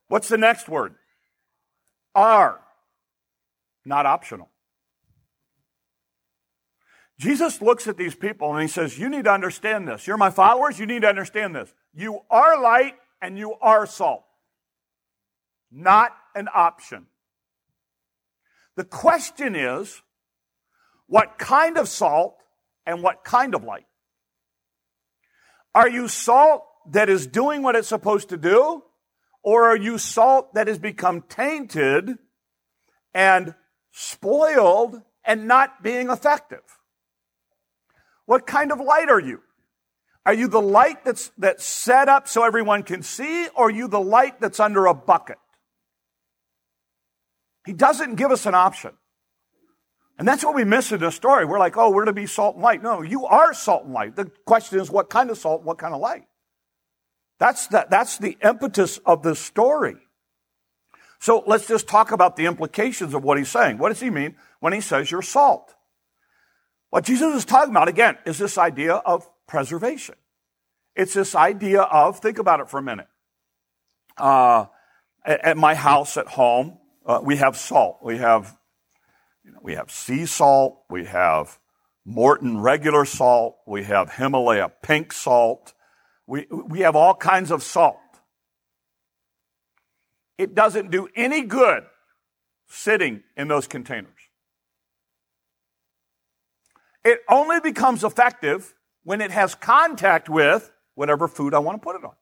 What's 0.08 0.30
the 0.30 0.38
next 0.38 0.70
word? 0.70 0.96
Are. 2.16 2.60
Not 3.86 4.06
optional. 4.06 4.50
Jesus 7.20 7.62
looks 7.62 7.88
at 7.88 7.98
these 7.98 8.16
people 8.16 8.54
and 8.54 8.62
he 8.62 8.68
says, 8.68 8.98
You 8.98 9.10
need 9.10 9.26
to 9.26 9.32
understand 9.32 9.88
this. 9.88 10.08
You're 10.08 10.18
my 10.18 10.30
followers. 10.30 10.80
You 10.80 10.86
need 10.86 11.04
to 11.04 11.08
understand 11.08 11.56
this. 11.56 11.74
You 11.94 12.22
are 12.30 12.62
light 12.62 12.96
and 13.22 13.38
you 13.38 13.56
are 13.62 13.86
salt. 13.86 14.24
Not 15.72 16.16
an 16.36 16.48
option. 16.54 17.08
The 18.76 18.84
question 18.84 19.56
is, 19.56 20.02
what 21.14 21.38
kind 21.38 21.78
of 21.78 21.88
salt 21.88 22.38
and 22.88 23.04
what 23.04 23.24
kind 23.24 23.54
of 23.54 23.64
light? 23.64 23.86
Are 25.76 25.88
you 25.88 26.08
salt 26.08 26.64
that 26.90 27.08
is 27.08 27.28
doing 27.28 27.62
what 27.62 27.76
it's 27.76 27.88
supposed 27.88 28.30
to 28.30 28.38
do? 28.38 28.82
Or 29.44 29.66
are 29.66 29.78
you 29.78 30.00
salt 30.00 30.56
that 30.56 30.68
has 30.68 30.80
become 30.80 31.22
tainted 31.22 32.18
and 33.14 33.54
spoiled 33.92 35.04
and 35.24 35.48
not 35.48 35.84
being 35.84 36.10
effective? 36.10 36.64
What 38.26 38.48
kind 38.48 38.72
of 38.72 38.80
light 38.80 39.10
are 39.10 39.22
you? 39.22 39.42
Are 40.26 40.34
you 40.34 40.48
the 40.48 40.64
light 40.64 41.06
that's, 41.06 41.32
that's 41.38 41.64
set 41.64 42.10
up 42.10 42.28
so 42.28 42.44
everyone 42.44 42.82
can 42.82 43.04
see, 43.04 43.48
or 43.50 43.68
are 43.68 43.72
you 43.72 43.88
the 43.88 44.02
light 44.02 44.42
that's 44.42 44.60
under 44.60 44.88
a 44.88 44.96
bucket? 44.96 45.38
He 47.68 47.74
doesn't 47.74 48.16
give 48.16 48.32
us 48.32 48.48
an 48.48 48.56
option. 48.56 48.94
And 50.18 50.28
that's 50.28 50.44
what 50.44 50.54
we 50.54 50.64
miss 50.64 50.92
in 50.92 51.00
this 51.00 51.16
story. 51.16 51.46
We're 51.46 51.60
like, 51.60 51.76
oh, 51.76 51.90
we're 51.90 52.06
to 52.06 52.14
be 52.14 52.28
salt 52.28 52.56
and 52.56 52.64
light. 52.64 52.84
No, 52.84 53.02
you 53.02 53.26
are 53.26 53.54
salt 53.54 53.86
and 53.86 53.94
light. 53.94 54.16
The 54.16 54.32
question 54.46 54.80
is, 54.80 54.92
what 54.92 55.10
kind 55.10 55.30
of 55.30 55.38
salt, 55.38 55.64
what 55.64 55.78
kind 55.80 55.94
of 55.94 56.02
light? 56.02 56.26
That's 57.40 57.68
the, 57.68 57.88
that's 57.90 58.20
the 58.20 58.38
impetus 58.44 59.00
of 59.00 59.24
this 59.24 59.40
story. 59.40 59.96
So 61.20 61.44
let's 61.48 61.68
just 61.68 61.88
talk 61.88 62.12
about 62.12 62.36
the 62.36 62.46
implications 62.46 63.14
of 63.14 63.24
what 63.24 63.38
he's 63.38 63.50
saying. 63.50 63.80
What 63.80 63.90
does 63.90 64.00
he 64.00 64.10
mean 64.10 64.36
when 64.60 64.74
he 64.74 64.82
says 64.82 65.10
you're 65.10 65.22
salt? 65.22 65.74
What 66.90 67.06
Jesus 67.06 67.36
is 67.36 67.46
talking 67.46 67.72
about, 67.72 67.88
again, 67.88 68.18
is 68.26 68.38
this 68.38 68.58
idea 68.58 68.94
of 68.94 69.28
preservation. 69.48 70.16
It's 70.96 71.16
this 71.16 71.34
idea 71.34 71.82
of, 71.82 72.20
think 72.20 72.38
about 72.38 72.60
it 72.60 72.70
for 72.70 72.78
a 72.78 72.84
minute. 72.84 73.08
Uh, 74.16 74.66
at, 75.26 75.44
at 75.44 75.58
my 75.58 75.74
house 75.74 76.18
at 76.18 76.28
home, 76.28 76.78
uh, 77.06 77.20
we 77.24 77.38
have 77.38 77.58
salt. 77.58 78.00
We 78.04 78.20
have, 78.20 78.56
you 79.44 79.52
know, 79.52 79.60
we 79.62 79.76
have 79.76 79.92
sea 79.92 80.26
salt. 80.26 80.84
We 80.90 81.06
have 81.06 81.60
Morton 82.06 82.60
regular 82.60 83.06
salt. 83.06 83.58
We 83.68 83.84
have 83.84 84.14
Himalaya 84.14 84.72
pink 84.82 85.14
salt. 85.14 85.74
We, 86.26 86.48
we 86.50 86.80
have 86.80 86.96
all 86.96 87.16
kinds 87.16 87.52
of 87.52 87.64
salt. 87.64 87.98
It 90.38 90.56
doesn't 90.56 90.92
do 90.92 91.08
any 91.16 91.42
good 91.42 91.84
sitting 92.68 93.24
in 93.38 93.48
those 93.48 93.68
containers. 93.68 94.10
It 97.04 97.20
only 97.30 97.60
becomes 97.60 98.04
effective 98.04 98.74
when 99.04 99.20
it 99.22 99.32
has 99.32 99.56
contact 99.56 100.30
with 100.30 100.72
whatever 100.96 101.28
food 101.28 101.54
I 101.54 101.60
want 101.60 101.82
to 101.82 101.86
put 101.86 101.98
it 101.98 102.06
on. 102.06 102.14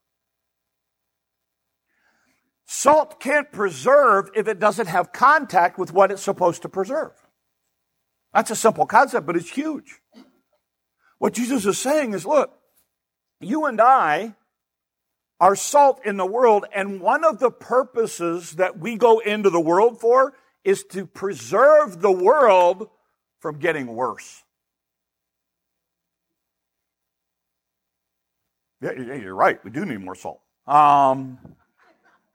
Salt 2.73 3.19
can't 3.19 3.51
preserve 3.51 4.29
if 4.33 4.47
it 4.47 4.57
doesn't 4.57 4.87
have 4.87 5.11
contact 5.11 5.77
with 5.77 5.91
what 5.91 6.09
it's 6.09 6.21
supposed 6.21 6.61
to 6.61 6.69
preserve. 6.69 7.11
That's 8.33 8.49
a 8.49 8.55
simple 8.55 8.85
concept, 8.85 9.27
but 9.27 9.35
it's 9.35 9.49
huge. 9.49 9.99
What 11.17 11.33
Jesus 11.33 11.65
is 11.65 11.77
saying 11.77 12.13
is 12.13 12.25
look, 12.25 12.57
you 13.41 13.65
and 13.65 13.81
I 13.81 14.35
are 15.41 15.53
salt 15.53 15.99
in 16.05 16.15
the 16.15 16.25
world, 16.25 16.65
and 16.73 17.01
one 17.01 17.25
of 17.25 17.39
the 17.39 17.51
purposes 17.51 18.51
that 18.53 18.79
we 18.79 18.95
go 18.95 19.19
into 19.19 19.49
the 19.49 19.59
world 19.59 19.99
for 19.99 20.33
is 20.63 20.85
to 20.91 21.05
preserve 21.05 22.01
the 22.01 22.09
world 22.09 22.87
from 23.39 23.59
getting 23.59 23.87
worse. 23.87 24.43
Yeah, 28.79 28.93
you're 28.93 29.35
right. 29.35 29.61
We 29.65 29.71
do 29.71 29.85
need 29.85 29.99
more 29.99 30.15
salt. 30.15 30.39
Um, 30.65 31.37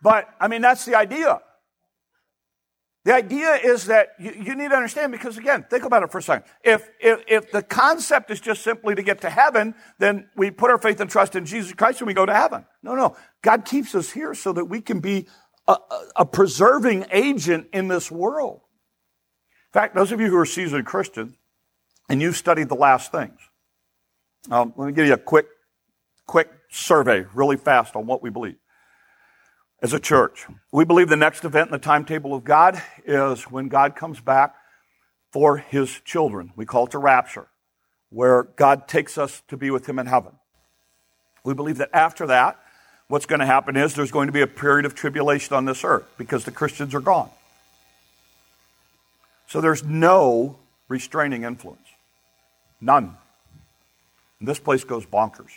but, 0.07 0.29
I 0.39 0.47
mean, 0.47 0.63
that's 0.63 0.85
the 0.85 0.95
idea. 0.95 1.41
The 3.05 3.13
idea 3.13 3.57
is 3.57 3.87
that 3.87 4.11
you, 4.21 4.31
you, 4.41 4.55
need 4.55 4.71
to 4.71 4.77
understand 4.77 5.11
because 5.11 5.37
again, 5.37 5.67
think 5.69 5.83
about 5.83 6.05
it 6.05 6.13
for 6.13 6.19
a 6.19 6.23
second. 6.23 6.49
If, 6.63 6.89
if, 7.01 7.25
if 7.27 7.51
the 7.51 7.61
concept 7.61 8.31
is 8.31 8.39
just 8.39 8.63
simply 8.63 8.95
to 8.95 9.03
get 9.03 9.23
to 9.23 9.31
heaven, 9.31 9.75
then 9.99 10.29
we 10.37 10.53
put 10.53 10.71
our 10.71 10.79
faith 10.79 11.01
and 11.01 11.11
trust 11.11 11.35
in 11.35 11.45
Jesus 11.45 11.73
Christ 11.73 12.03
and 12.03 12.07
we 12.07 12.15
go 12.15 12.25
to 12.25 12.33
heaven. 12.33 12.65
No, 12.85 12.95
no. 12.95 13.17
God 13.43 13.65
keeps 13.65 13.97
us 13.97 14.13
here 14.13 14.33
so 14.33 14.53
that 14.53 14.67
we 14.67 14.81
can 14.81 15.01
be 15.01 15.27
a, 15.67 15.77
a 16.15 16.25
preserving 16.25 17.07
agent 17.11 17.67
in 17.73 17.89
this 17.89 18.09
world. 18.09 18.61
In 18.61 19.81
fact, 19.81 19.97
those 19.97 20.13
of 20.13 20.21
you 20.21 20.31
who 20.31 20.37
are 20.37 20.47
seasoned 20.47 20.87
Christians 20.87 21.35
and 22.09 22.23
you've 22.23 22.37
studied 22.37 22.69
the 22.69 22.77
last 22.77 23.11
things, 23.11 23.41
um, 24.53 24.73
let 24.77 24.87
me 24.87 24.93
give 24.93 25.09
you 25.09 25.15
a 25.15 25.19
quick, 25.19 25.49
quick 26.29 26.49
survey 26.71 27.27
really 27.35 27.57
fast 27.57 27.97
on 27.97 28.07
what 28.07 28.23
we 28.23 28.31
believe 28.31 28.55
as 29.83 29.93
a 29.93 30.01
church. 30.01 30.47
We 30.73 30.85
believe 30.85 31.09
the 31.09 31.17
next 31.17 31.45
event 31.45 31.69
in 31.69 31.73
the 31.73 31.79
timetable 31.79 32.35
of 32.35 32.45
God 32.45 32.81
is 33.05 33.45
when 33.45 33.69
God 33.69 33.95
comes 33.97 34.21
back 34.21 34.55
for 35.31 35.59
his 35.59 35.91
children. 36.05 36.53
We 36.57 36.65
call 36.67 36.87
it 36.87 36.93
the 36.93 36.99
rapture, 36.99 37.49
where 38.11 38.45
God 38.45 38.89
takes 38.89 39.19
us 39.19 39.43
to 39.49 39.57
be 39.57 39.71
with 39.71 39.87
him 39.87 39.99
in 39.99 40.07
heaven. 40.07 40.33
We 41.45 41.55
believe 41.55 41.79
that 41.79 41.91
after 41.93 42.27
that, 42.29 42.59
what's 43.09 43.27
going 43.27 43.41
to 43.41 43.47
happen 43.47 43.77
is 43.77 43.95
there's 43.95 44.11
going 44.11 44.27
to 44.27 44.33
be 44.33 44.41
a 44.41 44.47
period 44.47 44.87
of 44.87 44.95
tribulation 44.95 45.55
on 45.55 45.65
this 45.65 45.85
earth 45.85 46.07
because 46.17 46.45
the 46.45 46.51
Christians 46.51 46.95
are 46.95 47.01
gone. 47.01 47.31
So 49.47 49.61
there's 49.61 49.85
no 49.85 50.59
restraining 50.89 51.45
influence. 51.45 51.87
None. 52.81 53.17
And 54.41 54.49
this 54.49 54.59
place 54.59 54.85
goes 54.85 55.07
bonkers. 55.07 55.51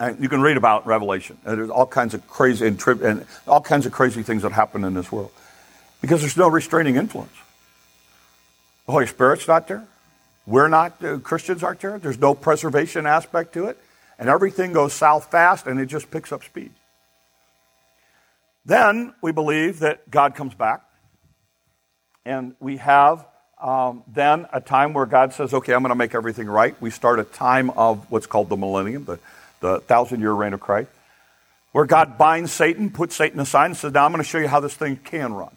And 0.00 0.20
you 0.22 0.28
can 0.28 0.40
read 0.40 0.56
about 0.56 0.86
Revelation. 0.86 1.38
There's 1.44 1.70
all 1.70 1.86
kinds 1.86 2.14
of 2.14 2.26
crazy 2.28 2.66
and, 2.66 2.78
tri- 2.78 2.94
and 3.02 3.26
all 3.46 3.60
kinds 3.60 3.84
of 3.84 3.92
crazy 3.92 4.22
things 4.22 4.42
that 4.42 4.52
happen 4.52 4.84
in 4.84 4.94
this 4.94 5.10
world 5.10 5.32
because 6.00 6.20
there's 6.20 6.36
no 6.36 6.48
restraining 6.48 6.96
influence. 6.96 7.32
The 8.86 8.92
Holy 8.92 9.06
Spirit's 9.06 9.48
not 9.48 9.68
there. 9.68 9.86
We're 10.46 10.68
not 10.68 11.04
uh, 11.04 11.18
Christians 11.18 11.62
aren't 11.62 11.80
there. 11.80 11.98
There's 11.98 12.18
no 12.18 12.34
preservation 12.34 13.06
aspect 13.06 13.52
to 13.54 13.66
it, 13.66 13.76
and 14.18 14.28
everything 14.28 14.72
goes 14.72 14.94
south 14.94 15.30
fast, 15.30 15.66
and 15.66 15.78
it 15.78 15.86
just 15.86 16.10
picks 16.10 16.32
up 16.32 16.42
speed. 16.42 16.70
Then 18.64 19.12
we 19.20 19.32
believe 19.32 19.80
that 19.80 20.10
God 20.10 20.34
comes 20.34 20.54
back, 20.54 20.82
and 22.24 22.54
we 22.60 22.78
have 22.78 23.26
um, 23.60 24.04
then 24.06 24.46
a 24.52 24.60
time 24.60 24.94
where 24.94 25.04
God 25.04 25.34
says, 25.34 25.52
"Okay, 25.52 25.74
I'm 25.74 25.82
going 25.82 25.90
to 25.90 25.96
make 25.96 26.14
everything 26.14 26.46
right." 26.46 26.80
We 26.80 26.88
start 26.90 27.18
a 27.18 27.24
time 27.24 27.68
of 27.70 28.10
what's 28.10 28.26
called 28.26 28.48
the 28.48 28.56
millennium, 28.56 29.04
the 29.04 29.18
the 29.60 29.80
thousand 29.80 30.20
year 30.20 30.32
reign 30.32 30.52
of 30.52 30.60
Christ, 30.60 30.90
where 31.72 31.84
God 31.84 32.18
binds 32.18 32.52
Satan, 32.52 32.90
puts 32.90 33.16
Satan 33.16 33.40
aside, 33.40 33.66
and 33.66 33.76
says, 33.76 33.92
Now 33.92 34.04
I'm 34.04 34.12
going 34.12 34.22
to 34.22 34.28
show 34.28 34.38
you 34.38 34.48
how 34.48 34.60
this 34.60 34.74
thing 34.74 34.96
can 34.96 35.32
run. 35.32 35.56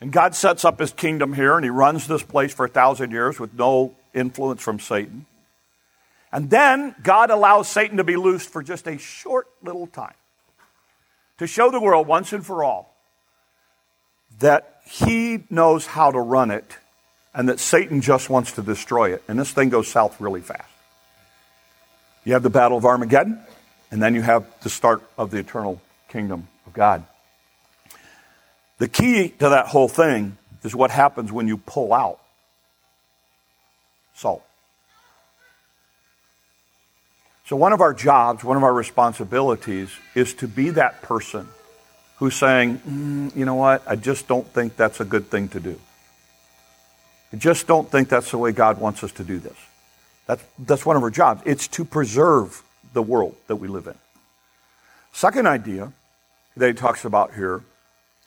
And 0.00 0.12
God 0.12 0.34
sets 0.34 0.64
up 0.64 0.80
his 0.80 0.92
kingdom 0.92 1.32
here, 1.32 1.56
and 1.56 1.64
he 1.64 1.70
runs 1.70 2.06
this 2.06 2.22
place 2.22 2.52
for 2.52 2.66
a 2.66 2.68
thousand 2.68 3.10
years 3.10 3.40
with 3.40 3.54
no 3.54 3.94
influence 4.12 4.62
from 4.62 4.78
Satan. 4.78 5.26
And 6.32 6.50
then 6.50 6.94
God 7.02 7.30
allows 7.30 7.68
Satan 7.68 7.98
to 7.98 8.04
be 8.04 8.16
loosed 8.16 8.50
for 8.50 8.62
just 8.62 8.86
a 8.86 8.98
short 8.98 9.46
little 9.62 9.86
time 9.86 10.14
to 11.38 11.46
show 11.46 11.70
the 11.70 11.80
world 11.80 12.06
once 12.06 12.32
and 12.32 12.44
for 12.44 12.64
all 12.64 12.94
that 14.40 14.80
he 14.84 15.44
knows 15.48 15.86
how 15.86 16.10
to 16.10 16.18
run 16.18 16.50
it 16.50 16.76
and 17.34 17.48
that 17.48 17.60
Satan 17.60 18.00
just 18.00 18.30
wants 18.30 18.52
to 18.52 18.62
destroy 18.62 19.12
it. 19.14 19.22
And 19.28 19.38
this 19.38 19.52
thing 19.52 19.68
goes 19.68 19.88
south 19.88 20.20
really 20.20 20.40
fast. 20.40 20.68
You 22.24 22.32
have 22.32 22.42
the 22.42 22.50
Battle 22.50 22.78
of 22.78 22.84
Armageddon, 22.84 23.38
and 23.90 24.02
then 24.02 24.14
you 24.14 24.22
have 24.22 24.46
the 24.62 24.70
start 24.70 25.02
of 25.18 25.30
the 25.30 25.38
eternal 25.38 25.80
kingdom 26.08 26.48
of 26.66 26.72
God. 26.72 27.04
The 28.78 28.88
key 28.88 29.28
to 29.28 29.50
that 29.50 29.68
whole 29.68 29.88
thing 29.88 30.38
is 30.62 30.74
what 30.74 30.90
happens 30.90 31.30
when 31.30 31.46
you 31.46 31.58
pull 31.58 31.92
out 31.92 32.18
salt. 34.14 34.42
So, 37.46 37.56
one 37.56 37.74
of 37.74 37.82
our 37.82 37.92
jobs, 37.92 38.42
one 38.42 38.56
of 38.56 38.62
our 38.62 38.72
responsibilities 38.72 39.90
is 40.14 40.32
to 40.34 40.48
be 40.48 40.70
that 40.70 41.02
person 41.02 41.46
who's 42.16 42.34
saying, 42.34 42.78
mm, 42.78 43.36
you 43.36 43.44
know 43.44 43.56
what, 43.56 43.82
I 43.86 43.96
just 43.96 44.26
don't 44.26 44.46
think 44.46 44.76
that's 44.76 45.00
a 45.00 45.04
good 45.04 45.26
thing 45.26 45.48
to 45.48 45.60
do. 45.60 45.78
I 47.32 47.36
just 47.36 47.66
don't 47.66 47.90
think 47.90 48.08
that's 48.08 48.30
the 48.30 48.38
way 48.38 48.52
God 48.52 48.78
wants 48.78 49.04
us 49.04 49.12
to 49.12 49.24
do 49.24 49.38
this. 49.38 49.56
That's, 50.26 50.42
that's 50.58 50.86
one 50.86 50.96
of 50.96 51.02
our 51.02 51.10
jobs. 51.10 51.42
It's 51.44 51.68
to 51.68 51.84
preserve 51.84 52.62
the 52.92 53.02
world 53.02 53.36
that 53.46 53.56
we 53.56 53.68
live 53.68 53.86
in. 53.86 53.94
Second 55.12 55.46
idea 55.46 55.92
that 56.56 56.66
he 56.68 56.74
talks 56.74 57.04
about 57.04 57.34
here, 57.34 57.62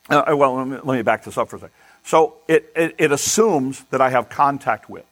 uh, 0.09 0.23
well, 0.35 0.55
let 0.55 0.67
me, 0.67 0.77
let 0.83 0.97
me, 0.97 1.01
back 1.01 1.23
this 1.23 1.37
up 1.37 1.49
for 1.49 1.57
a 1.57 1.59
second. 1.59 1.75
So 2.03 2.35
it, 2.47 2.71
it, 2.75 2.95
it 2.97 3.11
assumes 3.11 3.83
that 3.85 3.99
I 3.99 4.09
have 4.09 4.29
contact 4.29 4.89
with 4.89 5.05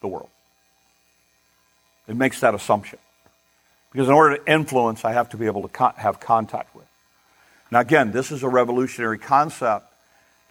the 0.00 0.08
world. 0.08 0.28
It 2.08 2.16
makes 2.16 2.40
that 2.40 2.54
assumption. 2.54 2.98
Because 3.92 4.08
in 4.08 4.14
order 4.14 4.38
to 4.38 4.52
influence, 4.52 5.04
I 5.04 5.12
have 5.12 5.28
to 5.30 5.36
be 5.36 5.46
able 5.46 5.68
to 5.68 5.92
have 5.96 6.18
contact 6.18 6.74
with. 6.74 6.86
Now, 7.70 7.80
again, 7.80 8.10
this 8.10 8.32
is 8.32 8.42
a 8.42 8.48
revolutionary 8.48 9.18
concept. 9.18 9.86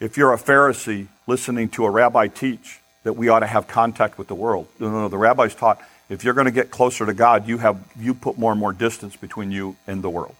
If 0.00 0.16
you're 0.16 0.32
a 0.32 0.38
Pharisee 0.38 1.08
listening 1.26 1.68
to 1.70 1.84
a 1.84 1.90
rabbi 1.90 2.28
teach, 2.28 2.80
that 3.04 3.14
we 3.14 3.28
ought 3.28 3.40
to 3.40 3.46
have 3.46 3.66
contact 3.66 4.18
with 4.18 4.28
the 4.28 4.34
world. 4.34 4.68
No, 4.78 4.90
no, 4.90 5.00
no. 5.02 5.08
The 5.08 5.18
rabbis 5.18 5.54
taught 5.54 5.80
if 6.08 6.24
you're 6.24 6.34
going 6.34 6.44
to 6.44 6.52
get 6.52 6.70
closer 6.70 7.06
to 7.06 7.14
God, 7.14 7.48
you 7.48 7.58
have 7.58 7.82
you 7.98 8.14
put 8.14 8.38
more 8.38 8.52
and 8.52 8.60
more 8.60 8.72
distance 8.72 9.16
between 9.16 9.50
you 9.50 9.76
and 9.86 10.02
the 10.02 10.10
world. 10.10 10.34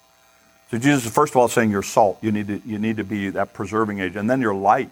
So 0.70 0.78
Jesus 0.78 1.06
is 1.06 1.12
first 1.12 1.32
of 1.32 1.36
all 1.36 1.48
saying 1.48 1.70
you're 1.70 1.82
salt. 1.82 2.18
You 2.20 2.32
need 2.32 2.46
to 2.48 2.60
you 2.64 2.78
need 2.78 2.98
to 2.98 3.04
be 3.04 3.30
that 3.30 3.52
preserving 3.54 4.00
agent, 4.00 4.18
and 4.18 4.30
then 4.30 4.40
you're 4.40 4.54
light. 4.54 4.90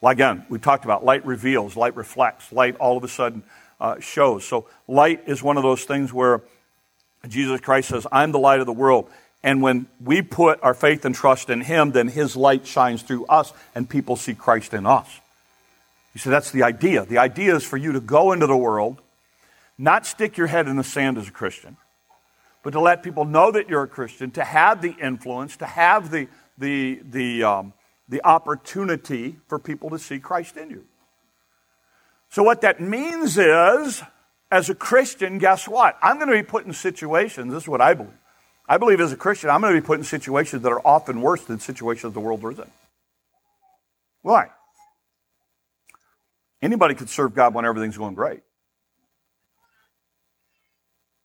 Well, 0.00 0.12
again, 0.12 0.44
we 0.48 0.58
talked 0.58 0.84
about 0.84 1.04
light 1.04 1.24
reveals, 1.24 1.76
light 1.76 1.96
reflects, 1.96 2.52
light 2.52 2.76
all 2.76 2.96
of 2.96 3.04
a 3.04 3.08
sudden 3.08 3.42
uh, 3.80 4.00
shows. 4.00 4.44
So 4.44 4.66
light 4.86 5.22
is 5.26 5.42
one 5.42 5.56
of 5.56 5.62
those 5.62 5.84
things 5.84 6.12
where 6.12 6.42
Jesus 7.26 7.60
Christ 7.60 7.88
says, 7.88 8.06
"I'm 8.12 8.32
the 8.32 8.38
light 8.38 8.60
of 8.60 8.66
the 8.66 8.72
world." 8.72 9.10
And 9.42 9.62
when 9.62 9.86
we 10.02 10.22
put 10.22 10.58
our 10.62 10.74
faith 10.74 11.04
and 11.04 11.14
trust 11.14 11.50
in 11.50 11.60
Him, 11.60 11.90
then 11.90 12.08
His 12.08 12.34
light 12.34 12.66
shines 12.66 13.02
through 13.02 13.26
us, 13.26 13.52
and 13.74 13.88
people 13.88 14.16
see 14.16 14.34
Christ 14.34 14.72
in 14.72 14.86
us. 14.86 15.20
You 16.14 16.20
see, 16.20 16.30
that's 16.30 16.52
the 16.52 16.62
idea. 16.62 17.04
The 17.04 17.18
idea 17.18 17.56
is 17.56 17.64
for 17.64 17.76
you 17.76 17.92
to 17.92 18.00
go 18.00 18.32
into 18.32 18.46
the 18.46 18.56
world, 18.56 19.00
not 19.76 20.06
stick 20.06 20.36
your 20.36 20.46
head 20.46 20.68
in 20.68 20.76
the 20.76 20.84
sand 20.84 21.18
as 21.18 21.28
a 21.28 21.32
Christian, 21.32 21.76
but 22.62 22.70
to 22.70 22.80
let 22.80 23.02
people 23.02 23.24
know 23.24 23.50
that 23.50 23.68
you're 23.68 23.82
a 23.82 23.88
Christian, 23.88 24.30
to 24.32 24.44
have 24.44 24.80
the 24.80 24.92
influence, 24.92 25.56
to 25.58 25.66
have 25.66 26.10
the, 26.10 26.28
the, 26.56 27.00
the, 27.04 27.42
um, 27.42 27.72
the 28.08 28.24
opportunity 28.24 29.36
for 29.48 29.58
people 29.58 29.90
to 29.90 29.98
see 29.98 30.20
Christ 30.20 30.56
in 30.56 30.70
you. 30.70 30.84
So, 32.30 32.42
what 32.42 32.62
that 32.62 32.80
means 32.80 33.36
is, 33.36 34.02
as 34.50 34.70
a 34.70 34.74
Christian, 34.74 35.38
guess 35.38 35.68
what? 35.68 35.96
I'm 36.00 36.16
going 36.16 36.28
to 36.28 36.34
be 36.34 36.42
put 36.42 36.64
in 36.64 36.72
situations, 36.72 37.52
this 37.52 37.64
is 37.64 37.68
what 37.68 37.80
I 37.80 37.94
believe. 37.94 38.12
I 38.68 38.78
believe 38.78 39.00
as 39.00 39.12
a 39.12 39.16
Christian, 39.16 39.50
I'm 39.50 39.60
going 39.60 39.74
to 39.74 39.80
be 39.80 39.86
put 39.86 39.98
in 39.98 40.04
situations 40.04 40.62
that 40.62 40.72
are 40.72 40.86
often 40.86 41.20
worse 41.20 41.44
than 41.44 41.58
situations 41.58 42.14
the 42.14 42.20
world 42.20 42.42
is 42.52 42.58
in. 42.58 42.70
Why? 44.22 44.48
Anybody 46.64 46.94
could 46.94 47.10
serve 47.10 47.34
God 47.34 47.52
when 47.52 47.66
everything's 47.66 47.98
going 47.98 48.14
great. 48.14 48.40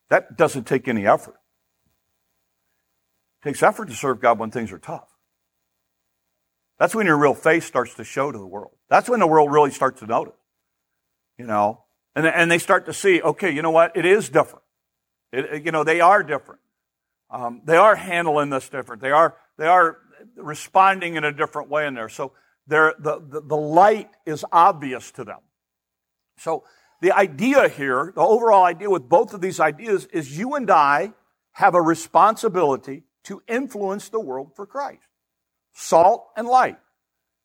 That 0.10 0.36
doesn't 0.36 0.65
take 0.67 0.89
any 0.89 1.08
effort. 1.08 1.36
It 3.41 3.47
takes 3.47 3.63
effort 3.63 3.88
to 3.88 3.95
serve 3.95 4.19
God 4.19 4.38
when 4.38 4.52
things 4.52 4.73
are 4.73 4.80
tough. 4.80 5.08
That's 6.78 6.93
when 6.93 7.06
your 7.06 7.17
real 7.17 7.34
face 7.34 7.63
starts 7.65 7.93
to 7.95 8.04
show 8.04 8.34
to 8.34 8.38
the 8.38 8.45
world. 8.45 8.73
That's 8.89 9.10
when 9.10 9.21
the 9.21 9.28
world 9.28 9.49
really 9.49 9.71
starts 9.71 10.02
to 10.02 10.08
notice. 10.08 10.34
You 11.38 11.45
know, 11.45 11.86
and, 12.17 12.28
and 12.28 12.52
they 12.52 12.58
start 12.58 12.86
to 12.88 12.93
see, 12.93 13.21
okay, 13.21 13.49
you 13.49 13.62
know 13.62 13.71
what? 13.71 13.95
It 13.95 14.06
is 14.06 14.28
different. 14.28 14.65
It, 15.32 15.63
you 15.63 15.71
know, 15.71 15.86
they 15.86 16.02
are 16.02 16.21
different. 16.21 16.60
Um, 17.32 17.62
they 17.63 17.78
are 17.78 17.95
handling 17.95 18.49
this 18.49 18.67
different. 18.67 19.02
They 19.02 19.12
are, 19.12 19.38
they 19.58 19.67
are 19.67 19.99
responding 20.36 21.15
in 21.15 21.23
a 21.23 21.32
different 21.32 21.69
way 21.69 21.88
in 21.88 21.93
there. 21.93 22.10
So 22.10 22.34
the, 22.69 22.93
the, 22.99 23.41
the 23.41 23.58
light 23.58 24.10
is 24.25 24.45
obvious 24.51 25.12
to 25.12 25.23
them. 25.23 25.39
So 26.38 26.63
the 27.01 27.12
idea 27.12 27.67
here, 27.67 28.12
the 28.15 28.21
overall 28.21 28.63
idea 28.63 28.89
with 28.89 29.10
both 29.10 29.34
of 29.34 29.41
these 29.41 29.60
ideas 29.60 30.05
is 30.08 30.38
you 30.38 30.55
and 30.55 30.69
I 30.69 31.13
have 31.53 31.75
a 31.75 31.82
responsibility 31.82 33.03
to 33.23 33.41
influence 33.47 34.10
the 34.10 34.19
world 34.19 34.51
for 34.55 34.65
Christ. 34.65 35.08
Salt 35.73 36.27
and 36.38 36.47
light. 36.47 36.77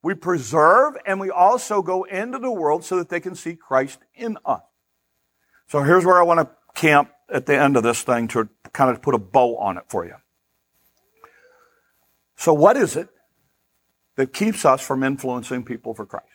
We 0.03 0.15
preserve 0.15 0.95
and 1.07 1.19
we 1.19 1.31
also 1.31 1.83
go 1.83 2.05
into 2.05 2.39
the 2.39 2.51
world 2.51 2.85
so 2.85 2.97
that 2.99 3.09
they 3.09 3.21
can 3.21 3.35
see 3.35 3.57
Christ 3.57 4.01
in 4.15 4.37
us. 4.45 4.63
So 5.69 5.83
here's 5.83 6.05
where 6.05 6.19
I 6.19 6.23
want 6.23 6.41
to 6.41 6.51
camp 6.79 7.11
at 7.31 7.47
the 7.47 7.57
end 7.57 7.77
of 7.77 7.83
this 7.83 8.03
thing 8.03 8.29
to 8.29 8.49
kind 8.73 8.91
of 8.91 9.01
put 9.01 9.15
a 9.15 9.19
bow 9.19 9.57
on 9.57 9.79
it 9.79 9.85
for 9.89 10.05
you. 10.05 10.17
So 12.37 12.53
what 12.53 12.77
is 12.77 12.97
it 12.97 13.09
that 14.17 14.33
keeps 14.33 14.65
us 14.65 14.81
from 14.81 15.03
influencing 15.03 15.65
people 15.65 15.95
for 15.95 16.07
Christ. 16.07 16.27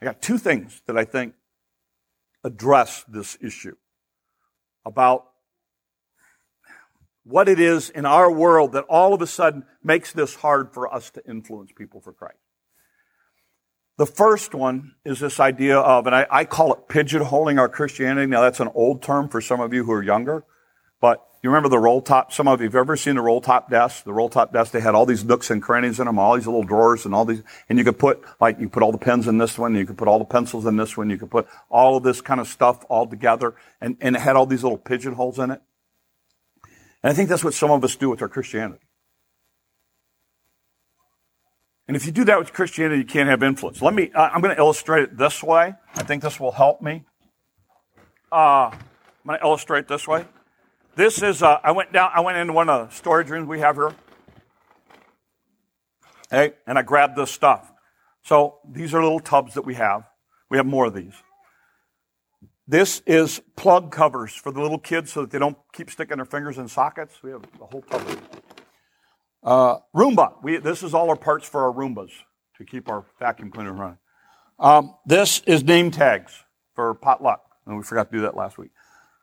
I 0.00 0.04
got 0.04 0.20
two 0.20 0.38
things 0.38 0.82
that 0.86 0.98
I 0.98 1.04
think 1.04 1.34
address 2.44 3.04
this 3.08 3.38
issue 3.40 3.76
about 4.84 5.28
what 7.24 7.48
it 7.48 7.60
is 7.60 7.88
in 7.88 8.04
our 8.04 8.30
world 8.30 8.72
that 8.72 8.84
all 8.88 9.14
of 9.14 9.22
a 9.22 9.26
sudden 9.26 9.64
makes 9.82 10.12
this 10.12 10.34
hard 10.34 10.72
for 10.72 10.92
us 10.92 11.10
to 11.10 11.24
influence 11.24 11.70
people 11.72 12.00
for 12.00 12.12
Christ. 12.12 12.38
The 13.96 14.06
first 14.06 14.54
one 14.54 14.94
is 15.04 15.20
this 15.20 15.38
idea 15.38 15.78
of, 15.78 16.06
and 16.06 16.16
I, 16.16 16.26
I, 16.30 16.44
call 16.44 16.72
it 16.72 16.88
pigeonholing 16.88 17.58
our 17.58 17.68
Christianity. 17.68 18.26
Now, 18.26 18.40
that's 18.40 18.58
an 18.58 18.70
old 18.74 19.02
term 19.02 19.28
for 19.28 19.40
some 19.40 19.60
of 19.60 19.72
you 19.72 19.84
who 19.84 19.92
are 19.92 20.02
younger, 20.02 20.44
but 21.02 21.28
you 21.42 21.50
remember 21.50 21.68
the 21.68 21.78
roll 21.78 22.00
top? 22.00 22.32
Some 22.32 22.46
of 22.46 22.60
you 22.60 22.68
have 22.68 22.76
ever 22.76 22.96
seen 22.96 23.16
the 23.16 23.20
roll 23.20 23.40
top 23.40 23.68
desk? 23.68 24.04
The 24.04 24.12
roll 24.12 24.28
top 24.28 24.52
desk, 24.52 24.70
they 24.70 24.80
had 24.80 24.94
all 24.94 25.04
these 25.04 25.24
nooks 25.24 25.50
and 25.50 25.60
crannies 25.60 25.98
in 25.98 26.06
them, 26.06 26.16
all 26.16 26.36
these 26.36 26.46
little 26.46 26.62
drawers 26.62 27.04
and 27.04 27.12
all 27.12 27.24
these, 27.24 27.42
and 27.68 27.76
you 27.76 27.84
could 27.84 27.98
put, 27.98 28.22
like, 28.40 28.60
you 28.60 28.68
put 28.68 28.84
all 28.84 28.92
the 28.92 28.98
pens 28.98 29.26
in 29.26 29.38
this 29.38 29.58
one, 29.58 29.74
you 29.74 29.84
could 29.84 29.98
put 29.98 30.06
all 30.06 30.20
the 30.20 30.24
pencils 30.24 30.64
in 30.64 30.76
this 30.76 30.96
one, 30.96 31.10
you 31.10 31.18
could 31.18 31.30
put 31.30 31.48
all 31.68 31.96
of 31.96 32.04
this 32.04 32.20
kind 32.20 32.40
of 32.40 32.46
stuff 32.46 32.84
all 32.88 33.06
together, 33.08 33.54
and, 33.80 33.96
and 34.00 34.14
it 34.14 34.20
had 34.20 34.36
all 34.36 34.46
these 34.46 34.62
little 34.62 34.78
pigeonholes 34.78 35.40
in 35.40 35.50
it. 35.50 35.60
And 37.02 37.10
I 37.10 37.12
think 37.12 37.28
that's 37.28 37.42
what 37.42 37.54
some 37.54 37.72
of 37.72 37.82
us 37.82 37.96
do 37.96 38.08
with 38.08 38.22
our 38.22 38.28
Christianity. 38.28 38.78
And 41.88 41.96
if 41.96 42.06
you 42.06 42.12
do 42.12 42.24
that 42.26 42.38
with 42.38 42.52
Christianity, 42.52 43.00
you 43.00 43.04
can't 43.04 43.28
have 43.28 43.42
influence. 43.42 43.82
Let 43.82 43.92
me, 43.92 44.12
I'm 44.14 44.40
going 44.40 44.54
to 44.54 44.60
illustrate 44.62 45.02
it 45.02 45.18
this 45.18 45.42
way. 45.42 45.74
I 45.96 46.04
think 46.04 46.22
this 46.22 46.38
will 46.38 46.52
help 46.52 46.80
me. 46.80 47.04
Uh, 48.30 48.70
I'm 48.70 49.26
going 49.26 49.40
to 49.40 49.44
illustrate 49.44 49.88
this 49.88 50.06
way. 50.06 50.24
This 50.94 51.22
is, 51.22 51.42
uh, 51.42 51.58
I 51.64 51.72
went 51.72 51.92
down, 51.92 52.10
I 52.14 52.20
went 52.20 52.36
into 52.38 52.52
one 52.52 52.68
of 52.68 52.88
the 52.88 52.94
storage 52.94 53.30
rooms 53.30 53.48
we 53.48 53.60
have 53.60 53.76
here. 53.76 53.94
Hey, 56.30 56.52
and 56.66 56.78
I 56.78 56.82
grabbed 56.82 57.16
this 57.16 57.30
stuff. 57.30 57.72
So 58.22 58.58
these 58.68 58.94
are 58.94 59.02
little 59.02 59.20
tubs 59.20 59.54
that 59.54 59.62
we 59.62 59.74
have. 59.74 60.04
We 60.50 60.56
have 60.58 60.66
more 60.66 60.86
of 60.86 60.94
these. 60.94 61.14
This 62.68 63.02
is 63.06 63.40
plug 63.56 63.90
covers 63.90 64.34
for 64.34 64.52
the 64.52 64.60
little 64.60 64.78
kids 64.78 65.12
so 65.12 65.22
that 65.22 65.30
they 65.30 65.38
don't 65.38 65.56
keep 65.72 65.90
sticking 65.90 66.16
their 66.16 66.26
fingers 66.26 66.58
in 66.58 66.68
sockets. 66.68 67.22
We 67.22 67.30
have 67.30 67.42
a 67.60 67.66
whole 67.66 67.82
tub. 67.82 68.18
Uh, 69.42 69.78
Roomba. 69.94 70.34
We, 70.42 70.58
this 70.58 70.82
is 70.82 70.94
all 70.94 71.10
our 71.10 71.16
parts 71.16 71.48
for 71.48 71.64
our 71.64 71.72
Roombas 71.72 72.10
to 72.58 72.64
keep 72.64 72.88
our 72.88 73.04
vacuum 73.18 73.50
cleaner 73.50 73.72
running. 73.72 73.98
Um, 74.58 74.94
this 75.04 75.42
is 75.46 75.64
name 75.64 75.90
tags 75.90 76.32
for 76.74 76.94
potluck. 76.94 77.42
And 77.66 77.76
we 77.76 77.82
forgot 77.82 78.10
to 78.10 78.16
do 78.16 78.22
that 78.22 78.36
last 78.36 78.58
week, 78.58 78.70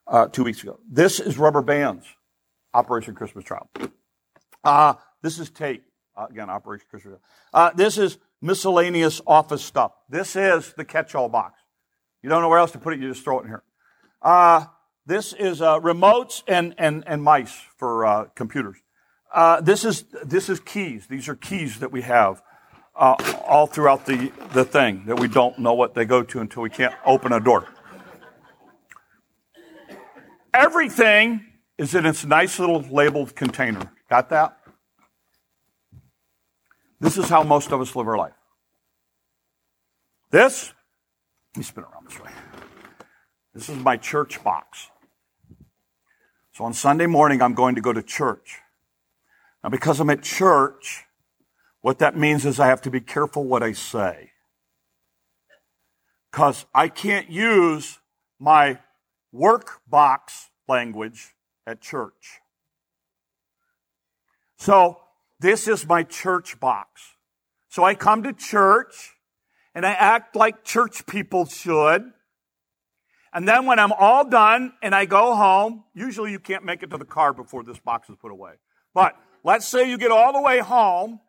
uh, 0.10 0.28
two 0.28 0.43
weeks 0.43 0.62
ago. 0.63 0.80
This 0.89 1.19
is 1.19 1.38
rubber 1.38 1.62
bands, 1.62 2.06
Operation 2.74 3.15
Christmas 3.15 3.45
Child. 3.45 3.67
Uh, 4.63 4.95
this 5.22 5.39
is 5.39 5.50
tape, 5.50 5.86
uh, 6.17 6.28
again, 6.30 6.50
Operation 6.50 6.86
Christmas 6.89 7.13
Child. 7.13 7.22
Uh, 7.54 7.76
this 7.76 7.98
is 7.98 8.17
miscellaneous 8.41 9.22
office 9.26 9.63
stuff. 9.63 9.93
This 10.10 10.36
is 10.36 10.74
the 10.74 10.84
catch-all 10.84 11.30
box. 11.30 11.60
You 12.22 12.30
don't 12.30 12.41
know 12.41 12.50
where 12.50 12.60
else 12.60 12.72
to 12.72 12.80
put 12.80 12.93
it, 12.93 13.00
you 13.00 13.10
just 13.10 13.24
throw 13.24 13.39
it 13.39 13.43
in 13.43 13.48
here. 13.48 13.63
Uh, 14.22 14.65
this 15.06 15.34
is 15.34 15.62
uh, 15.62 15.80
remotes 15.80 16.43
and, 16.48 16.76
and, 16.78 17.04
and 17.08 17.24
mice 17.24 17.58
for 17.78 18.30
computers. 18.36 18.78
Uh 19.32 19.62
this, 19.62 19.86
is, 19.86 20.06
this 20.26 20.50
is 20.50 20.60
keys. 20.60 21.06
These 21.08 21.30
are 21.30 21.36
keys 21.36 21.80
that 21.80 21.91
we 21.91 22.02
have 22.02 22.41
uh, 22.95 23.15
all 23.48 23.67
throughout 23.67 24.06
the, 24.06 24.32
the 24.54 24.65
thing 24.65 25.06
that 25.06 25.19
we 25.19 25.28
don't 25.28 25.58
know 25.60 25.74
what 25.74 25.93
they 25.93 26.04
go 26.04 26.24
to 26.24 26.39
until 26.39 26.63
we 26.63 26.69
can't 26.69 26.93
open 27.06 27.32
a 27.32 27.39
door. 27.39 27.67
Everything 30.54 31.46
is 31.78 31.96
in 31.96 32.06
its 32.06 32.26
nice 32.26 32.60
little 32.60 32.82
labeled 32.82 33.36
container. 33.36 33.92
Got 34.10 34.30
that? 34.30 34.58
This 37.00 37.18
is 37.18 37.30
how 37.30 37.44
most 37.44 37.72
of 37.72 37.80
us 37.80 37.96
live 37.96 38.08
our 38.08 38.18
life. 38.18 38.34
This, 40.32 40.74
let 41.54 41.60
me 41.60 41.64
spin 41.64 41.84
around 41.84 42.10
this 42.10 42.20
way. 42.20 42.32
This 43.54 43.70
is 43.70 43.78
my 43.78 43.98
church 43.98 44.44
box. 44.44 44.90
So 46.54 46.66
on 46.66 46.74
Sunday 46.74 47.06
morning, 47.06 47.42
I'm 47.42 47.54
going 47.54 47.76
to 47.76 47.82
go 47.82 47.94
to 47.94 48.04
church. 48.04 48.58
Now, 49.64 49.70
because 49.70 50.00
I'm 50.00 50.10
at 50.10 50.22
church, 50.22 51.06
what 51.82 52.00
that 52.00 52.18
means 52.18 52.46
is 52.46 52.60
I 52.60 52.68
have 52.68 52.82
to 52.82 52.92
be 52.92 53.00
careful 53.00 53.46
what 53.46 53.64
I 53.64 53.72
say. 53.72 54.32
Because 56.32 56.66
I 56.74 56.90
can't 56.90 57.30
use 57.30 58.00
my 58.40 58.80
work 59.32 59.82
box 59.88 60.50
language 60.68 61.36
at 61.65 61.82
church. 61.82 62.39
So 64.58 65.00
this 65.39 65.68
is 65.68 65.88
my 65.88 66.04
church 66.04 66.60
box. 66.60 67.02
So 67.70 67.84
I 67.84 67.96
come 67.96 68.24
to 68.24 68.34
church 68.34 69.15
and 69.74 69.86
I 69.86 69.92
act 69.92 70.36
like 70.36 70.63
church 70.63 71.06
people 71.06 71.46
should. 71.46 72.12
And 73.32 73.48
then 73.48 73.65
when 73.65 73.78
I'm 73.78 73.92
all 73.94 74.28
done 74.28 74.74
and 74.82 74.96
I 74.96 75.06
go 75.06 75.36
home, 75.36 75.84
usually 75.94 76.32
you 76.32 76.39
can't 76.39 76.65
make 76.65 76.82
it 76.82 76.89
to 76.89 76.98
the 76.98 77.06
car 77.06 77.32
before 77.32 77.63
this 77.63 77.80
box 77.80 78.10
is 78.10 78.15
put 78.20 78.32
away. 78.32 78.54
But 78.94 79.15
let's 79.44 79.68
say 79.68 79.89
you 79.89 79.98
get 79.98 80.12
all 80.12 80.34
the 80.34 80.42
way 80.42 80.60
home 80.60 81.20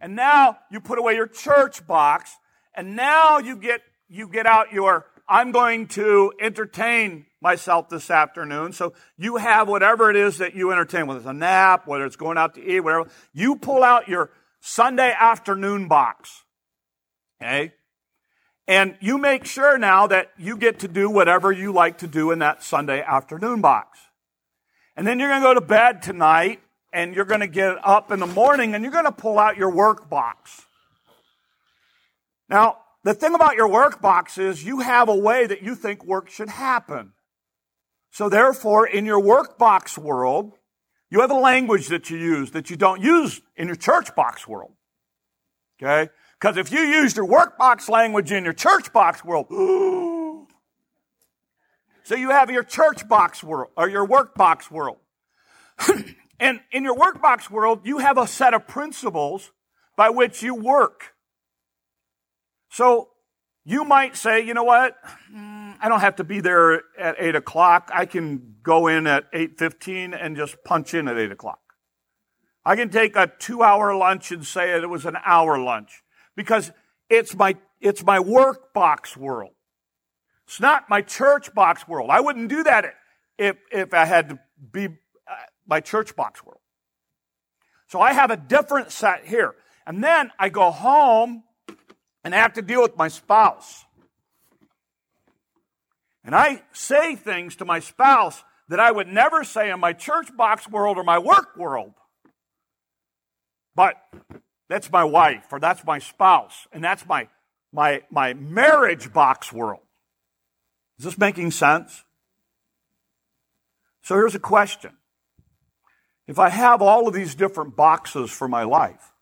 and 0.00 0.16
now 0.16 0.58
you 0.70 0.80
put 0.80 0.98
away 0.98 1.14
your 1.14 1.26
church 1.26 1.86
box 1.86 2.34
and 2.74 2.96
now 2.96 3.38
you 3.38 3.56
get 3.56 3.82
you 4.08 4.26
get 4.28 4.46
out 4.46 4.72
your 4.72 5.06
I'm 5.30 5.52
going 5.52 5.86
to 5.88 6.32
entertain 6.40 7.26
myself 7.40 7.88
this 7.88 8.10
afternoon. 8.10 8.72
So 8.72 8.94
you 9.16 9.36
have 9.36 9.68
whatever 9.68 10.10
it 10.10 10.16
is 10.16 10.38
that 10.38 10.56
you 10.56 10.72
entertain, 10.72 11.06
whether 11.06 11.20
it's 11.20 11.28
a 11.28 11.32
nap, 11.32 11.86
whether 11.86 12.04
it's 12.04 12.16
going 12.16 12.36
out 12.36 12.56
to 12.56 12.60
eat, 12.60 12.80
whatever. 12.80 13.08
You 13.32 13.54
pull 13.54 13.84
out 13.84 14.08
your 14.08 14.30
Sunday 14.58 15.14
afternoon 15.16 15.86
box. 15.86 16.42
Okay? 17.40 17.72
And 18.66 18.96
you 19.00 19.18
make 19.18 19.46
sure 19.46 19.78
now 19.78 20.08
that 20.08 20.32
you 20.36 20.56
get 20.56 20.80
to 20.80 20.88
do 20.88 21.08
whatever 21.08 21.52
you 21.52 21.72
like 21.72 21.98
to 21.98 22.08
do 22.08 22.32
in 22.32 22.40
that 22.40 22.64
Sunday 22.64 23.00
afternoon 23.00 23.60
box. 23.60 24.00
And 24.96 25.06
then 25.06 25.20
you're 25.20 25.28
going 25.28 25.42
to 25.42 25.48
go 25.48 25.54
to 25.54 25.60
bed 25.60 26.02
tonight 26.02 26.60
and 26.92 27.14
you're 27.14 27.24
going 27.24 27.40
to 27.40 27.46
get 27.46 27.76
up 27.86 28.10
in 28.10 28.18
the 28.18 28.26
morning 28.26 28.74
and 28.74 28.82
you're 28.82 28.92
going 28.92 29.04
to 29.04 29.12
pull 29.12 29.38
out 29.38 29.56
your 29.56 29.70
work 29.70 30.10
box. 30.10 30.66
Now, 32.48 32.78
the 33.02 33.14
thing 33.14 33.34
about 33.34 33.56
your 33.56 33.68
work 33.68 34.00
box 34.02 34.36
is 34.38 34.64
you 34.64 34.80
have 34.80 35.08
a 35.08 35.16
way 35.16 35.46
that 35.46 35.62
you 35.62 35.74
think 35.74 36.04
work 36.04 36.28
should 36.28 36.50
happen. 36.50 37.12
So 38.10 38.28
therefore, 38.28 38.86
in 38.86 39.06
your 39.06 39.20
work 39.20 39.56
box 39.56 39.96
world, 39.96 40.52
you 41.10 41.20
have 41.20 41.30
a 41.30 41.38
language 41.38 41.88
that 41.88 42.10
you 42.10 42.18
use 42.18 42.50
that 42.52 42.70
you 42.70 42.76
don't 42.76 43.00
use 43.00 43.40
in 43.56 43.68
your 43.68 43.76
church 43.76 44.14
box 44.14 44.46
world. 44.46 44.72
Okay? 45.80 46.10
Because 46.38 46.56
if 46.56 46.70
you 46.72 46.80
used 46.80 47.16
your 47.16 47.26
work 47.26 47.56
box 47.58 47.88
language 47.88 48.32
in 48.32 48.44
your 48.44 48.52
church 48.52 48.92
box 48.92 49.24
world, 49.24 49.46
so 52.04 52.14
you 52.14 52.30
have 52.30 52.50
your 52.50 52.64
church 52.64 53.08
box 53.08 53.42
world 53.42 53.70
or 53.76 53.88
your 53.88 54.04
work 54.04 54.34
box 54.34 54.70
world. 54.70 54.98
and 56.40 56.60
in 56.70 56.84
your 56.84 56.96
work 56.96 57.22
box 57.22 57.50
world, 57.50 57.80
you 57.84 57.98
have 57.98 58.18
a 58.18 58.26
set 58.26 58.52
of 58.54 58.66
principles 58.66 59.52
by 59.96 60.10
which 60.10 60.42
you 60.42 60.54
work. 60.54 61.14
So 62.70 63.10
you 63.64 63.84
might 63.84 64.16
say, 64.16 64.40
you 64.40 64.54
know 64.54 64.64
what? 64.64 64.96
I 65.34 65.88
don't 65.88 66.00
have 66.00 66.16
to 66.16 66.24
be 66.24 66.40
there 66.40 66.82
at 66.98 67.16
eight 67.18 67.34
o'clock. 67.34 67.90
I 67.92 68.06
can 68.06 68.56
go 68.62 68.86
in 68.86 69.06
at 69.06 69.24
eight 69.32 69.58
fifteen 69.58 70.14
and 70.14 70.36
just 70.36 70.62
punch 70.64 70.94
in 70.94 71.08
at 71.08 71.18
eight 71.18 71.32
o'clock. 71.32 71.60
I 72.64 72.76
can 72.76 72.90
take 72.90 73.16
a 73.16 73.30
two 73.38 73.62
hour 73.62 73.94
lunch 73.94 74.32
and 74.32 74.46
say 74.46 74.70
it 74.70 74.88
was 74.88 75.04
an 75.04 75.16
hour 75.24 75.58
lunch 75.58 76.02
because 76.36 76.70
it's 77.08 77.34
my, 77.34 77.56
it's 77.80 78.04
my 78.04 78.20
work 78.20 78.72
box 78.72 79.16
world. 79.16 79.52
It's 80.46 80.60
not 80.60 80.88
my 80.88 81.00
church 81.00 81.54
box 81.54 81.88
world. 81.88 82.10
I 82.10 82.20
wouldn't 82.20 82.48
do 82.48 82.62
that 82.64 82.94
if, 83.38 83.56
if 83.72 83.94
I 83.94 84.04
had 84.04 84.28
to 84.28 84.38
be 84.72 84.86
uh, 84.86 84.90
my 85.66 85.80
church 85.80 86.14
box 86.14 86.44
world. 86.44 86.60
So 87.88 88.00
I 88.00 88.12
have 88.12 88.30
a 88.30 88.36
different 88.36 88.92
set 88.92 89.26
here. 89.26 89.54
And 89.86 90.04
then 90.04 90.30
I 90.38 90.50
go 90.50 90.70
home 90.70 91.44
and 92.24 92.34
I 92.34 92.38
have 92.38 92.54
to 92.54 92.62
deal 92.62 92.82
with 92.82 92.96
my 92.96 93.08
spouse. 93.08 93.84
And 96.24 96.34
I 96.34 96.62
say 96.72 97.16
things 97.16 97.56
to 97.56 97.64
my 97.64 97.80
spouse 97.80 98.44
that 98.68 98.78
I 98.78 98.90
would 98.90 99.08
never 99.08 99.42
say 99.42 99.70
in 99.70 99.80
my 99.80 99.92
church 99.92 100.34
box 100.36 100.68
world 100.68 100.96
or 100.96 101.04
my 101.04 101.18
work 101.18 101.56
world. 101.56 101.94
But 103.74 103.96
that's 104.68 104.90
my 104.92 105.04
wife 105.04 105.46
or 105.50 105.58
that's 105.58 105.84
my 105.84 105.98
spouse 105.98 106.68
and 106.72 106.84
that's 106.84 107.06
my 107.06 107.28
my 107.72 108.02
my 108.10 108.34
marriage 108.34 109.12
box 109.12 109.52
world. 109.52 109.80
Is 110.98 111.04
this 111.04 111.18
making 111.18 111.50
sense? 111.52 112.04
So 114.02 114.14
here's 114.14 114.34
a 114.34 114.40
question. 114.40 114.92
If 116.26 116.38
I 116.38 116.50
have 116.50 116.82
all 116.82 117.08
of 117.08 117.14
these 117.14 117.34
different 117.34 117.74
boxes 117.74 118.30
for 118.30 118.46
my 118.46 118.62
life, 118.62 119.12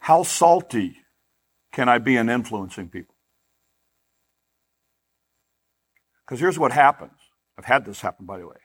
how 0.00 0.22
salty 0.22 0.96
can 1.72 1.88
I 1.88 1.98
be 1.98 2.16
in 2.16 2.28
influencing 2.28 2.88
people? 2.88 3.14
Because 6.24 6.40
here's 6.40 6.58
what 6.58 6.72
happens. 6.72 7.12
I've 7.58 7.66
had 7.66 7.84
this 7.84 8.00
happen, 8.00 8.26
by 8.26 8.38
the 8.38 8.46
way. 8.46 8.56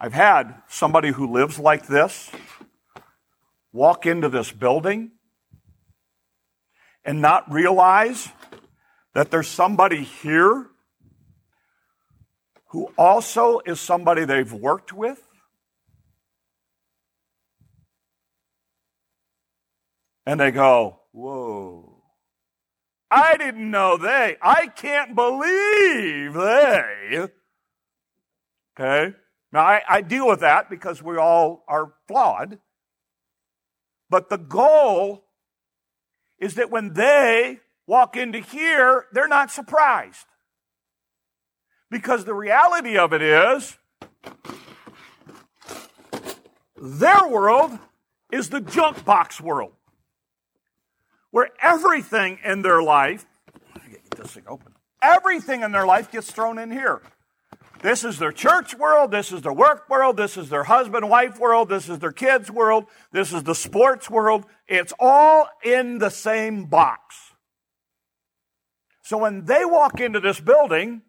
I've 0.00 0.14
had 0.14 0.62
somebody 0.68 1.10
who 1.10 1.30
lives 1.30 1.58
like 1.58 1.86
this 1.86 2.30
walk 3.72 4.06
into 4.06 4.28
this 4.28 4.50
building 4.50 5.10
and 7.04 7.20
not 7.20 7.50
realize 7.52 8.28
that 9.14 9.30
there's 9.30 9.48
somebody 9.48 10.04
here 10.04 10.66
who 12.68 12.90
also 12.96 13.60
is 13.66 13.80
somebody 13.80 14.24
they've 14.24 14.52
worked 14.52 14.92
with 14.92 15.27
And 20.28 20.38
they 20.38 20.50
go, 20.50 21.00
Whoa. 21.12 22.02
I 23.10 23.38
didn't 23.38 23.70
know 23.70 23.96
they. 23.96 24.36
I 24.42 24.66
can't 24.66 25.14
believe 25.14 26.34
they. 26.34 27.28
Okay? 28.78 29.16
Now, 29.50 29.60
I, 29.60 29.80
I 29.88 30.02
deal 30.02 30.28
with 30.28 30.40
that 30.40 30.68
because 30.68 31.02
we 31.02 31.16
all 31.16 31.64
are 31.66 31.94
flawed. 32.06 32.58
But 34.10 34.28
the 34.28 34.36
goal 34.36 35.24
is 36.38 36.56
that 36.56 36.70
when 36.70 36.92
they 36.92 37.60
walk 37.86 38.14
into 38.14 38.40
here, 38.40 39.06
they're 39.10 39.28
not 39.28 39.50
surprised. 39.50 40.26
Because 41.90 42.26
the 42.26 42.34
reality 42.34 42.98
of 42.98 43.14
it 43.14 43.22
is, 43.22 43.78
their 46.76 47.26
world 47.26 47.78
is 48.30 48.50
the 48.50 48.60
junk 48.60 49.06
box 49.06 49.40
world 49.40 49.72
where 51.30 51.48
everything 51.62 52.38
in 52.44 52.62
their 52.62 52.82
life, 52.82 53.26
get 53.90 54.10
this 54.10 54.32
thing 54.32 54.44
open, 54.48 54.72
everything 55.02 55.62
in 55.62 55.72
their 55.72 55.86
life 55.86 56.10
gets 56.10 56.30
thrown 56.30 56.58
in 56.58 56.70
here. 56.70 57.00
This 57.80 58.02
is 58.02 58.18
their 58.18 58.32
church 58.32 58.74
world. 58.74 59.12
This 59.12 59.30
is 59.30 59.42
their 59.42 59.52
work 59.52 59.88
world. 59.88 60.16
This 60.16 60.36
is 60.36 60.48
their 60.48 60.64
husband 60.64 61.08
wife 61.08 61.38
world. 61.38 61.68
This 61.68 61.88
is 61.88 62.00
their 62.00 62.12
kids 62.12 62.50
world. 62.50 62.86
This 63.12 63.32
is 63.32 63.44
the 63.44 63.54
sports 63.54 64.10
world. 64.10 64.46
It's 64.66 64.92
all 64.98 65.48
in 65.62 65.98
the 65.98 66.10
same 66.10 66.64
box. 66.64 67.32
So 69.02 69.16
when 69.16 69.44
they 69.44 69.64
walk 69.64 70.00
into 70.00 70.18
this 70.18 70.40
building, 70.40 71.02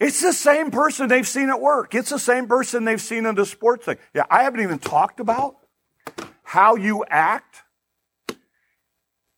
it's 0.00 0.22
the 0.22 0.32
same 0.32 0.70
person 0.70 1.08
they've 1.08 1.28
seen 1.28 1.50
at 1.50 1.60
work. 1.60 1.94
It's 1.94 2.10
the 2.10 2.18
same 2.18 2.46
person 2.46 2.84
they've 2.84 3.00
seen 3.00 3.26
in 3.26 3.34
the 3.34 3.46
sports 3.46 3.84
thing. 3.84 3.98
Yeah, 4.14 4.24
I 4.30 4.42
haven't 4.42 4.60
even 4.60 4.78
talked 4.78 5.20
about 5.20 5.56
how 6.42 6.76
you 6.76 7.04
act 7.08 7.63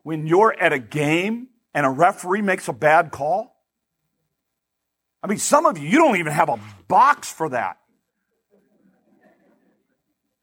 when 0.07 0.25
you're 0.25 0.55
at 0.61 0.73
a 0.73 0.79
game 0.79 1.49
and 1.75 1.85
a 1.85 1.90
referee 1.90 2.40
makes 2.40 2.69
a 2.69 2.73
bad 2.73 3.11
call. 3.11 3.57
I 5.21 5.27
mean, 5.27 5.38
some 5.38 5.66
of 5.66 5.79
you, 5.79 5.88
you 5.88 5.99
don't 5.99 6.16
even 6.16 6.33
have 6.33 6.49
a 6.49 6.61
box 6.87 7.33
for 7.33 7.49
that. 7.49 7.79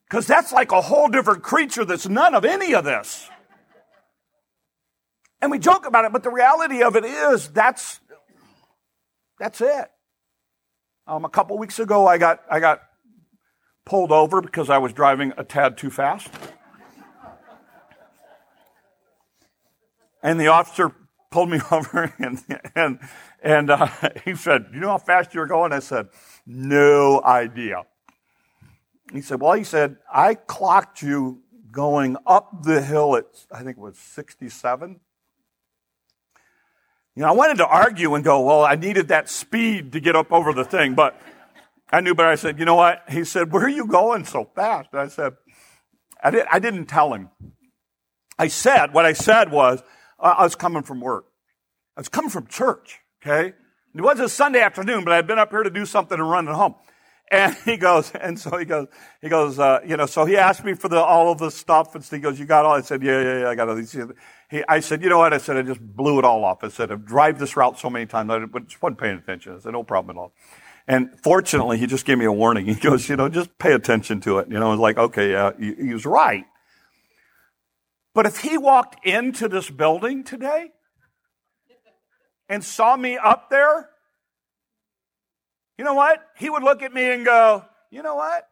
Because 0.04 0.28
that's 0.28 0.52
like 0.52 0.74
a 0.74 0.82
whole 0.82 1.08
different 1.08 1.44
creature 1.44 1.86
that's 1.86 2.10
none 2.10 2.36
of 2.36 2.44
any 2.44 2.76
of 2.76 2.84
this. 2.84 3.30
And 5.42 5.50
we 5.50 5.60
joke 5.60 5.86
about 5.86 6.04
it, 6.04 6.12
but 6.12 6.24
the 6.24 6.30
reality 6.30 6.84
of 6.84 6.98
it 6.98 7.06
is 7.06 7.48
that's, 7.48 8.02
that's 9.40 9.62
it. 9.62 9.90
Um, 11.08 11.24
a 11.24 11.30
couple 11.30 11.58
weeks 11.58 11.80
ago, 11.80 12.06
I 12.06 12.18
got, 12.18 12.42
I 12.52 12.60
got 12.60 12.82
pulled 13.86 14.12
over 14.12 14.42
because 14.42 14.70
I 14.70 14.80
was 14.80 14.92
driving 14.92 15.32
a 15.38 15.46
tad 15.46 15.78
too 15.78 15.90
fast. 15.90 16.30
And 20.24 20.40
the 20.40 20.48
officer 20.48 20.96
pulled 21.30 21.50
me 21.50 21.60
over 21.72 22.12
and, 22.18 22.42
and, 22.76 23.00
and 23.44 23.70
uh, 23.70 23.88
he 24.26 24.36
said, 24.36 24.68
You 24.74 24.80
know 24.80 24.90
how 24.90 24.98
fast 24.98 25.34
you 25.34 25.42
were 25.42 25.48
going? 25.48 25.74
I 25.74 25.80
said, 25.80 26.08
No 26.48 27.22
idea. 27.24 27.84
He 29.12 29.22
said, 29.22 29.42
Well, 29.42 29.54
he 29.54 29.64
said, 29.64 29.98
I 30.12 30.34
clocked 30.34 31.02
you 31.02 31.44
going 31.72 32.16
up 32.26 32.64
the 32.64 32.82
hill 32.82 33.16
at, 33.18 33.26
I 33.52 33.64
think 33.64 33.78
it 33.78 33.82
was 33.82 33.98
67. 33.98 35.00
You 37.16 37.22
know, 37.22 37.28
I 37.28 37.32
wanted 37.32 37.58
to 37.58 37.68
argue 37.68 38.16
and 38.16 38.24
go, 38.24 38.42
well, 38.42 38.64
I 38.64 38.76
needed 38.76 39.10
that 39.10 39.30
speed 39.30 39.92
to 39.92 40.00
get 40.00 40.16
up 40.16 40.32
over 40.32 40.52
the 40.52 40.64
thing, 40.64 40.96
but 40.96 41.20
I 41.92 42.02
knew 42.02 42.16
better. 42.16 42.30
I 42.30 42.36
said, 42.36 42.58
you 42.58 42.66
know 42.66 42.74
what? 42.76 43.04
He 43.10 43.24
said, 43.24 43.52
where 43.52 43.66
are 43.66 43.70
you 43.70 43.86
going 43.86 44.26
so 44.26 44.50
fast? 44.56 44.90
And 44.94 45.02
I 45.02 45.08
said, 45.10 45.34
I, 46.24 46.32
did, 46.32 46.46
I 46.52 46.58
didn't 46.58 46.88
tell 46.88 47.14
him. 47.14 47.30
I 48.40 48.48
said, 48.48 48.94
what 48.94 49.06
I 49.06 49.14
said 49.14 49.52
was, 49.52 49.84
I 50.20 50.44
was 50.44 50.56
coming 50.56 50.84
from 50.84 51.02
work. 51.02 51.26
I 51.98 52.02
was 52.02 52.10
coming 52.10 52.30
from 52.30 52.48
church, 52.48 53.00
okay? 53.22 53.54
It 53.96 54.02
was 54.02 54.20
a 54.20 54.30
Sunday 54.30 54.62
afternoon, 54.62 55.04
but 55.04 55.14
I 55.14 55.18
had 55.18 55.28
been 55.28 55.40
up 55.40 55.52
here 55.52 55.64
to 55.64 55.70
do 55.70 55.86
something 55.86 56.20
and 56.20 56.30
run 56.30 56.48
it 56.48 56.54
home. 56.54 56.76
And 57.32 57.56
he 57.66 57.78
goes, 57.78 58.12
and 58.12 58.40
so 58.40 58.58
he 58.58 58.66
goes, 58.66 58.88
he 59.22 59.30
goes, 59.30 59.60
uh, 59.60 59.80
you 59.86 59.98
know, 59.98 60.06
so 60.06 60.26
he 60.26 60.38
asked 60.38 60.64
me 60.64 60.74
for 60.74 60.88
the, 60.88 60.98
all 60.98 61.32
of 61.32 61.38
the 61.40 61.52
stuff 61.52 61.96
and 61.96 62.04
he 62.04 62.20
goes, 62.20 62.40
you 62.40 62.46
got 62.46 62.66
all? 62.66 62.74
I 62.74 62.82
said, 62.82 63.04
yeah, 63.04 63.22
yeah, 63.22 63.40
yeah, 63.42 63.50
I 63.50 63.56
got 63.56 63.70
all 63.70 63.76
these. 63.76 63.96
He, 64.50 64.64
I 64.68 64.80
said, 64.80 65.04
you 65.04 65.10
know 65.10 65.20
what? 65.20 65.34
I 65.34 65.38
said, 65.38 65.58
I 65.58 65.62
just 65.62 65.82
blew 65.82 66.20
it 66.20 66.26
all 66.26 66.44
off. 66.44 66.64
I 66.64 66.70
said, 66.70 66.92
I've 66.92 67.06
drive 67.06 67.40
this 67.40 67.56
route 67.56 67.80
so 67.80 67.90
many 67.90 68.06
times, 68.06 68.30
I 68.32 68.40
just 68.40 68.82
wasn't 68.82 69.00
paying 69.00 69.18
attention. 69.18 69.56
I 69.56 69.60
said, 69.60 69.74
no 69.74 69.84
problem 69.84 70.18
at 70.18 70.20
all. 70.20 70.34
And 70.88 71.12
fortunately, 71.24 71.78
he 71.78 71.88
just 71.88 72.06
gave 72.06 72.18
me 72.18 72.26
a 72.26 72.32
warning. 72.32 72.66
He 72.74 72.76
goes, 72.76 73.08
you 73.08 73.16
know, 73.16 73.30
just 73.30 73.58
pay 73.58 73.74
attention 73.74 74.20
to 74.22 74.40
it. 74.40 74.50
You 74.50 74.60
know, 74.60 74.68
I 74.68 74.72
was 74.72 74.80
like, 74.80 74.98
okay, 74.98 75.32
yeah, 75.32 75.52
he, 75.58 75.76
he 75.76 75.94
was 75.94 76.06
right. 76.06 76.46
But 78.14 78.26
if 78.26 78.40
he 78.40 78.58
walked 78.58 79.06
into 79.06 79.48
this 79.48 79.70
building 79.70 80.24
today 80.24 80.72
and 82.48 82.64
saw 82.64 82.96
me 82.96 83.18
up 83.18 83.50
there, 83.50 83.90
you 85.78 85.84
know 85.84 85.96
what? 85.96 86.24
He 86.38 86.50
would 86.50 86.64
look 86.64 86.84
at 86.84 86.94
me 86.94 87.10
and 87.10 87.26
go, 87.26 87.66
you 87.90 88.04
know 88.04 88.16
what? 88.16 88.48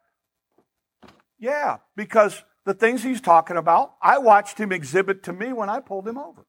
Yeah, 1.37 1.77
because 1.95 2.43
the 2.65 2.73
things 2.73 3.03
he's 3.03 3.21
talking 3.21 3.57
about, 3.57 3.93
I 4.01 4.17
watched 4.17 4.57
him 4.57 4.71
exhibit 4.71 5.23
to 5.23 5.33
me 5.33 5.53
when 5.53 5.69
I 5.69 5.79
pulled 5.79 6.07
him 6.07 6.17
over. 6.17 6.45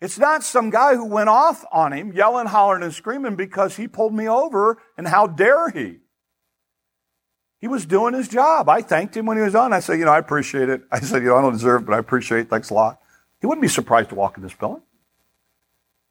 It's 0.00 0.18
not 0.18 0.44
some 0.44 0.70
guy 0.70 0.94
who 0.94 1.06
went 1.06 1.28
off 1.28 1.64
on 1.72 1.92
him, 1.92 2.12
yelling, 2.12 2.46
hollering, 2.46 2.84
and 2.84 2.94
screaming 2.94 3.34
because 3.34 3.76
he 3.76 3.88
pulled 3.88 4.14
me 4.14 4.28
over, 4.28 4.80
and 4.96 5.08
how 5.08 5.26
dare 5.26 5.70
he? 5.70 5.98
He 7.60 7.66
was 7.66 7.86
doing 7.86 8.14
his 8.14 8.28
job. 8.28 8.68
I 8.68 8.82
thanked 8.82 9.16
him 9.16 9.26
when 9.26 9.36
he 9.36 9.42
was 9.42 9.54
on. 9.54 9.72
I 9.72 9.80
said, 9.80 9.98
you 9.98 10.04
know, 10.04 10.12
I 10.12 10.18
appreciate 10.18 10.68
it. 10.68 10.82
I 10.92 11.00
said, 11.00 11.22
you 11.22 11.28
know, 11.28 11.36
I 11.36 11.42
don't 11.42 11.52
deserve 11.52 11.82
it, 11.82 11.86
but 11.86 11.94
I 11.94 11.98
appreciate 11.98 12.40
it. 12.40 12.50
Thanks 12.50 12.70
a 12.70 12.74
lot. 12.74 13.00
He 13.40 13.46
wouldn't 13.46 13.62
be 13.62 13.68
surprised 13.68 14.10
to 14.10 14.14
walk 14.14 14.36
in 14.36 14.42
this 14.42 14.54
building. 14.54 14.82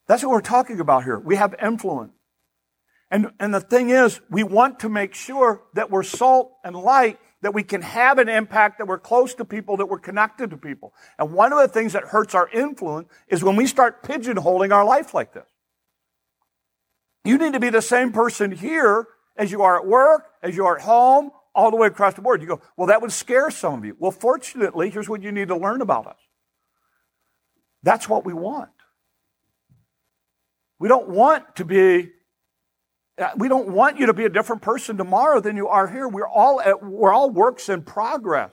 That's 0.08 0.24
what 0.24 0.32
we're 0.32 0.42
talking 0.42 0.80
about 0.80 1.04
here. 1.04 1.20
We 1.20 1.36
have 1.36 1.56
influence. 1.62 2.14
And, 3.10 3.32
and 3.40 3.54
the 3.54 3.62
thing 3.62 3.90
is, 3.90 4.20
we 4.30 4.44
want 4.44 4.82
to 4.82 4.90
make 4.90 5.14
sure 5.14 5.64
that 5.74 5.90
we're 5.90 6.04
salt 6.04 6.52
and 6.64 6.76
light, 6.76 7.20
that 7.42 7.54
we 7.54 7.64
can 7.64 7.82
have 7.82 8.18
an 8.18 8.28
impact, 8.28 8.80
that 8.80 8.88
we're 8.88 9.00
close 9.00 9.34
to 9.36 9.46
people, 9.46 9.78
that 9.78 9.86
we're 9.86 10.00
connected 10.00 10.50
to 10.50 10.58
people. 10.58 10.94
And 11.18 11.32
one 11.32 11.54
of 11.54 11.60
the 11.60 11.68
things 11.70 11.94
that 11.94 12.04
hurts 12.04 12.36
our 12.36 12.50
influence 12.50 13.08
is 13.30 13.44
when 13.44 13.56
we 13.56 13.66
start 13.66 14.04
pigeonholing 14.04 14.74
our 14.74 14.84
life 14.84 15.14
like 15.14 15.34
this. 15.34 15.48
You 17.24 17.38
need 17.38 17.54
to 17.54 17.60
be 17.60 17.70
the 17.70 17.82
same 17.82 18.12
person 18.12 18.52
here 18.52 19.08
as 19.38 19.52
you 19.52 19.62
are 19.62 19.78
at 19.78 19.86
work, 19.86 20.30
as 20.42 20.56
you 20.56 20.66
are 20.66 20.78
at 20.78 20.84
home, 20.84 21.32
all 21.58 21.72
the 21.72 21.76
way 21.76 21.88
across 21.88 22.14
the 22.14 22.22
board. 22.22 22.42
You 22.42 22.48
go, 22.48 22.62
well, 22.78 22.88
that 22.88 23.02
would 23.02 23.12
scare 23.12 23.50
some 23.50 23.80
of 23.80 23.86
you. 23.86 23.98
Well, 24.00 24.12
fortunately, 24.12 24.92
here's 24.92 25.10
what 25.10 25.24
you 25.24 25.32
need 25.34 25.50
to 25.50 25.58
learn 25.58 25.82
about 25.82 26.08
us. 26.08 26.20
That's 27.84 28.08
what 28.08 28.24
we 28.24 28.34
want. 28.34 28.70
We 30.80 30.88
don't 30.88 31.10
want 31.10 31.56
to 31.56 31.66
be 31.66 32.12
uh, 33.20 33.32
we 33.36 33.48
don't 33.48 33.70
want 33.70 33.98
you 33.98 34.06
to 34.06 34.14
be 34.14 34.26
a 34.26 34.30
different 34.30 34.62
person 34.62 34.96
tomorrow 34.96 35.42
than 35.42 35.58
you 35.58 35.68
are 35.68 35.88
here. 35.88 36.08
We're 36.08 36.28
all 36.28 36.62
at, 36.62 36.84
we're 36.84 37.12
all 37.12 37.32
works 37.32 37.68
in 37.68 37.82
progress. 37.82 38.52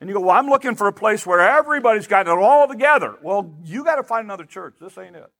And 0.00 0.08
you 0.08 0.14
go, 0.14 0.20
well, 0.20 0.36
I'm 0.36 0.48
looking 0.48 0.74
for 0.74 0.88
a 0.88 0.92
place 0.92 1.24
where 1.24 1.38
everybody's 1.40 2.08
got 2.08 2.26
it 2.26 2.30
all 2.30 2.66
together. 2.66 3.16
Well, 3.22 3.54
you 3.62 3.84
got 3.84 3.96
to 3.96 4.02
find 4.02 4.24
another 4.24 4.46
church. 4.46 4.74
This 4.80 4.98
ain't 4.98 5.14
it. 5.14 5.30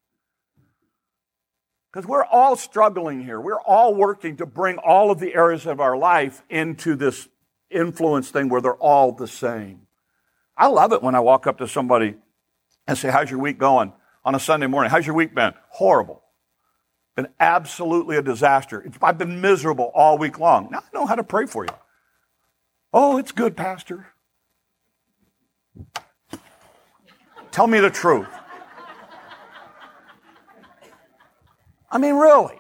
Because 1.92 2.08
we're 2.08 2.24
all 2.24 2.56
struggling 2.56 3.24
here. 3.24 3.40
We're 3.40 3.60
all 3.60 3.94
working 3.94 4.36
to 4.36 4.46
bring 4.46 4.78
all 4.78 5.10
of 5.10 5.18
the 5.18 5.34
areas 5.34 5.66
of 5.66 5.80
our 5.80 5.96
life 5.96 6.42
into 6.48 6.94
this 6.94 7.28
influence 7.68 8.30
thing 8.30 8.48
where 8.48 8.60
they're 8.60 8.74
all 8.74 9.12
the 9.12 9.26
same. 9.26 9.86
I 10.56 10.68
love 10.68 10.92
it 10.92 11.02
when 11.02 11.14
I 11.14 11.20
walk 11.20 11.46
up 11.46 11.58
to 11.58 11.66
somebody 11.66 12.14
and 12.86 12.96
say, 12.96 13.10
How's 13.10 13.30
your 13.30 13.40
week 13.40 13.58
going? 13.58 13.92
On 14.24 14.34
a 14.34 14.40
Sunday 14.40 14.66
morning. 14.66 14.90
How's 14.90 15.06
your 15.06 15.16
week 15.16 15.34
been? 15.34 15.52
Horrible. 15.70 16.22
Been 17.16 17.28
absolutely 17.40 18.16
a 18.16 18.22
disaster. 18.22 18.86
I've 19.02 19.18
been 19.18 19.40
miserable 19.40 19.90
all 19.94 20.18
week 20.18 20.38
long. 20.38 20.68
Now 20.70 20.78
I 20.78 20.82
know 20.94 21.06
how 21.06 21.16
to 21.16 21.24
pray 21.24 21.46
for 21.46 21.64
you. 21.64 21.72
Oh, 22.92 23.18
it's 23.18 23.32
good, 23.32 23.56
Pastor. 23.56 24.08
Tell 27.50 27.66
me 27.66 27.80
the 27.80 27.90
truth. 27.90 28.28
I 31.90 31.98
mean, 31.98 32.14
really, 32.14 32.58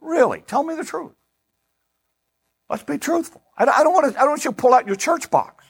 really, 0.00 0.42
tell 0.46 0.62
me 0.62 0.74
the 0.74 0.84
truth. 0.84 1.12
Let's 2.70 2.82
be 2.82 2.98
truthful. 2.98 3.42
I 3.56 3.64
don't 3.64 3.92
want 3.92 4.12
to, 4.12 4.18
I 4.18 4.22
don't 4.22 4.30
want 4.30 4.44
you 4.44 4.50
to 4.50 4.56
pull 4.56 4.74
out 4.74 4.86
your 4.86 4.96
church 4.96 5.30
box. 5.30 5.64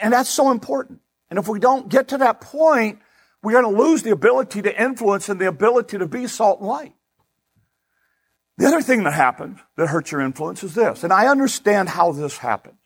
And 0.00 0.12
that's 0.12 0.30
so 0.30 0.50
important. 0.50 1.00
And 1.28 1.38
if 1.38 1.46
we 1.46 1.60
don't 1.60 1.88
get 1.88 2.08
to 2.08 2.18
that 2.18 2.40
point, 2.40 2.98
we're 3.42 3.52
going 3.52 3.74
to 3.74 3.82
lose 3.82 4.02
the 4.02 4.10
ability 4.10 4.62
to 4.62 4.82
influence 4.82 5.28
and 5.28 5.40
the 5.40 5.46
ability 5.46 5.98
to 5.98 6.06
be 6.06 6.26
salt 6.26 6.60
and 6.60 6.68
light. 6.68 6.94
The 8.58 8.66
other 8.66 8.82
thing 8.82 9.04
that 9.04 9.12
happens 9.12 9.60
that 9.76 9.86
hurts 9.86 10.10
your 10.10 10.20
influence 10.20 10.62
is 10.64 10.74
this, 10.74 11.04
and 11.04 11.12
I 11.12 11.28
understand 11.28 11.88
how 11.88 12.12
this 12.12 12.38
happens, 12.38 12.76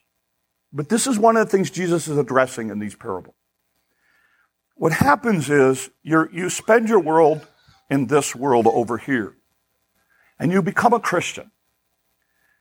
but 0.73 0.89
this 0.89 1.07
is 1.07 1.19
one 1.19 1.37
of 1.37 1.47
the 1.47 1.51
things 1.51 1.71
Jesus 1.71 2.07
is 2.07 2.19
addressing 2.19 2.71
in 2.71 2.79
these 2.79 2.95
parables. 2.95 3.35
What 4.77 4.93
happens 4.93 5.49
is 5.51 5.91
you 6.03 6.51
spend 6.51 6.89
your 6.89 7.01
world 7.01 7.47
in 7.91 8.07
this 8.07 8.35
world 8.35 8.67
over 8.67 8.99
here, 8.99 9.37
and 10.39 10.53
you 10.53 10.63
become 10.63 10.93
a 10.93 11.01
Christian, 11.01 11.51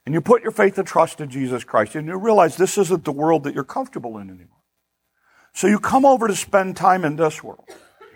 and 0.06 0.14
you 0.14 0.22
put 0.22 0.44
your 0.44 0.52
faith 0.52 0.78
and 0.78 0.88
trust 0.88 1.22
in 1.22 1.30
Jesus 1.30 1.64
Christ, 1.64 1.96
and 1.96 2.08
you 2.08 2.18
realize 2.18 2.58
this 2.58 2.78
isn't 2.78 3.06
the 3.06 3.12
world 3.12 3.44
that 3.44 3.54
you're 3.54 3.64
comfortable 3.64 4.18
in 4.18 4.30
anymore. 4.30 4.64
So 5.54 5.68
you 5.68 5.80
come 5.80 6.06
over 6.06 6.28
to 6.28 6.36
spend 6.36 6.76
time 6.76 7.06
in 7.06 7.16
this 7.16 7.44
world. 7.44 7.70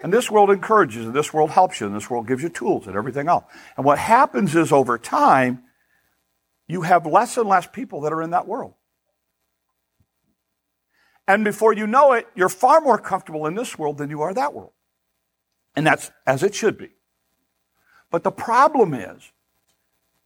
And 0.03 0.13
this 0.13 0.29
world 0.29 0.51
encourages 0.51 1.05
and 1.05 1.13
this 1.13 1.33
world 1.33 1.49
helps 1.51 1.79
you 1.79 1.87
and 1.87 1.95
this 1.95 2.09
world 2.09 2.27
gives 2.27 2.43
you 2.43 2.49
tools 2.49 2.85
and 2.85 2.95
everything 2.95 3.27
else. 3.27 3.45
And 3.75 3.85
what 3.85 3.97
happens 3.97 4.55
is 4.55 4.71
over 4.71 4.97
time, 4.97 5.63
you 6.67 6.83
have 6.83 7.05
less 7.05 7.37
and 7.37 7.49
less 7.49 7.65
people 7.65 8.01
that 8.01 8.13
are 8.13 8.21
in 8.21 8.31
that 8.31 8.47
world. 8.47 8.73
And 11.27 11.43
before 11.43 11.73
you 11.73 11.87
know 11.87 12.13
it, 12.13 12.27
you're 12.35 12.49
far 12.49 12.79
more 12.79 12.97
comfortable 12.97 13.47
in 13.47 13.55
this 13.55 13.77
world 13.77 13.97
than 13.97 14.09
you 14.09 14.21
are 14.21 14.33
that 14.33 14.53
world. 14.53 14.71
And 15.75 15.85
that's 15.85 16.11
as 16.25 16.43
it 16.43 16.53
should 16.53 16.77
be. 16.77 16.89
But 18.11 18.23
the 18.23 18.31
problem 18.31 18.93
is, 18.93 19.31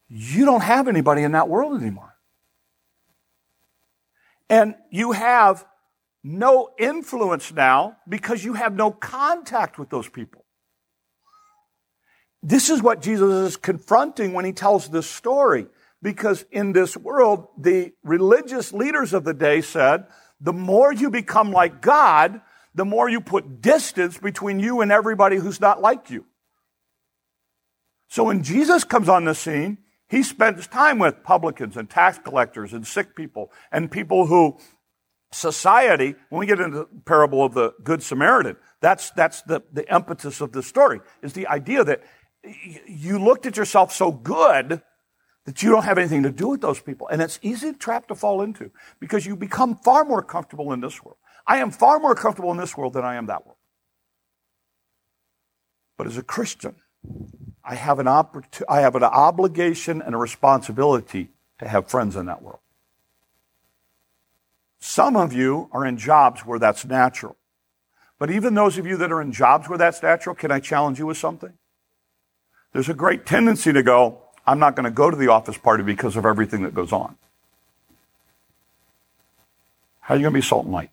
you 0.08 0.46
don't 0.46 0.63
have 0.63 0.88
anybody 0.88 1.24
in 1.24 1.32
that 1.32 1.50
world 1.50 1.82
anymore. 1.82 2.15
And 4.50 4.76
you 4.89 5.13
have 5.13 5.65
no 6.24 6.72
influence 6.78 7.54
now 7.54 7.98
because 8.08 8.44
you 8.44 8.54
have 8.54 8.76
no 8.76 8.91
contact 8.91 9.80
with 9.80 9.89
those 9.89 10.10
people. 10.10 10.44
this 12.44 12.70
is 12.70 12.82
what 12.82 13.02
Jesus 13.02 13.52
is 13.52 13.58
confronting 13.58 14.34
when 14.34 14.46
he 14.46 14.52
tells 14.52 14.89
this 14.89 15.10
story. 15.10 15.67
Because 16.02 16.44
in 16.52 16.74
this 16.74 16.98
world, 16.98 17.48
the 17.58 17.94
religious 18.04 18.74
leaders 18.74 19.13
of 19.13 19.24
the 19.24 19.34
day 19.34 19.62
said, 19.62 20.08
the 20.39 20.54
more 20.54 20.91
you 20.91 21.12
become 21.12 21.52
like 21.52 21.82
God, 21.82 22.41
the 22.74 22.86
more 22.86 23.08
you 23.08 23.22
put 23.22 23.62
distance 23.62 24.17
between 24.17 24.60
you 24.60 24.82
and 24.82 24.91
everybody 24.91 25.36
who's 25.36 25.62
not 25.62 25.82
like 25.82 26.10
you. 26.10 26.26
So 28.12 28.26
when 28.26 28.43
Jesus 28.43 28.84
comes 28.84 29.08
on 29.08 29.24
the 29.24 29.34
scene, 29.34 29.78
he 30.10 30.21
spends 30.21 30.67
time 30.67 31.00
with 31.00 31.24
publicans 31.24 31.78
and 31.78 31.89
tax 31.89 32.17
collectors 32.17 32.74
and 32.74 32.86
sick 32.86 33.15
people 33.15 33.54
and 33.71 33.89
people 33.89 34.26
who 34.26 34.58
society, 35.32 36.15
when 36.28 36.41
we 36.41 36.45
get 36.45 36.60
into 36.60 36.80
the 36.80 36.88
parable 37.06 37.41
of 37.41 37.54
the 37.54 37.74
Good 37.82 38.04
Samaritan, 38.04 38.58
that's, 38.82 39.12
that's 39.12 39.43
the, 39.43 39.63
the 39.71 39.89
impetus 39.89 40.41
of 40.41 40.52
the 40.52 40.62
story, 40.62 41.00
is 41.24 41.32
the 41.32 41.47
idea 41.47 41.86
that 41.86 42.04
you 42.86 43.17
looked 43.17 43.45
at 43.45 43.56
yourself 43.56 43.93
so 43.93 44.12
good 44.12 44.82
that 45.45 45.63
you 45.63 45.71
don't 45.71 45.86
have 45.86 45.97
anything 45.97 46.24
to 46.24 46.34
do 46.34 46.50
with 46.50 46.60
those 46.60 46.82
people. 46.82 47.08
And 47.08 47.21
it's 47.21 47.39
easy 47.41 47.71
trap 47.71 48.10
to 48.10 48.15
fall 48.15 48.41
into 48.41 48.71
because 49.00 49.26
you 49.26 49.38
become 49.38 49.78
far 49.78 50.04
more 50.04 50.21
comfortable 50.21 50.74
in 50.74 50.82
this 50.82 51.02
world. 51.02 51.17
I 51.47 51.60
am 51.60 51.71
far 51.71 51.97
more 51.97 52.13
comfortable 52.13 52.52
in 52.52 52.58
this 52.58 52.76
world 52.76 52.91
than 52.91 53.06
I 53.06 53.15
am 53.15 53.28
that 53.28 53.45
world. 53.45 53.58
But 55.97 56.08
as 56.08 56.17
a 56.17 56.24
Christian, 56.24 56.76
I 57.63 57.76
have 57.76 58.00
an, 58.00 58.08
oppor- 58.08 58.63
I 58.67 58.82
have 58.82 58.95
an 58.95 59.04
obligation 59.04 60.02
and 60.02 60.15
a 60.15 60.17
responsibility 60.17 61.30
to 61.60 61.67
have 61.67 61.88
friends 61.88 62.15
in 62.15 62.26
that 62.26 62.41
world. 62.41 62.60
Some 64.80 65.15
of 65.15 65.32
you 65.32 65.69
are 65.71 65.86
in 65.86 65.97
jobs 65.97 66.41
where 66.41 66.58
that's 66.58 66.86
natural. 66.86 67.38
But 68.17 68.32
even 68.32 68.56
those 68.56 68.78
of 68.78 68.86
you 68.86 68.97
that 68.97 69.12
are 69.12 69.21
in 69.21 69.32
jobs 69.32 69.69
where 69.69 69.78
that's 69.78 70.02
natural, 70.02 70.36
can 70.36 70.52
I 70.52 70.60
challenge 70.60 71.00
you 71.00 71.06
with 71.06 71.17
something? 71.17 71.54
There's 72.74 72.89
a 72.89 72.93
great 72.93 73.26
tendency 73.26 73.71
to 73.74 73.84
go, 73.84 74.19
I'm 74.45 74.60
not 74.60 74.76
going 74.76 74.86
to 74.86 74.91
go 74.91 75.12
to 75.12 75.17
the 75.17 75.28
office 75.28 75.58
party 75.58 75.84
because 75.84 76.15
of 76.15 76.26
everything 76.26 76.63
that 76.63 76.74
goes 76.74 76.91
on. 76.91 77.15
How 80.00 80.15
are 80.15 80.17
you 80.17 80.24
going 80.24 80.34
to 80.34 80.38
be 80.38 80.45
salt 80.45 80.65
and 80.65 80.74
light? 80.74 80.89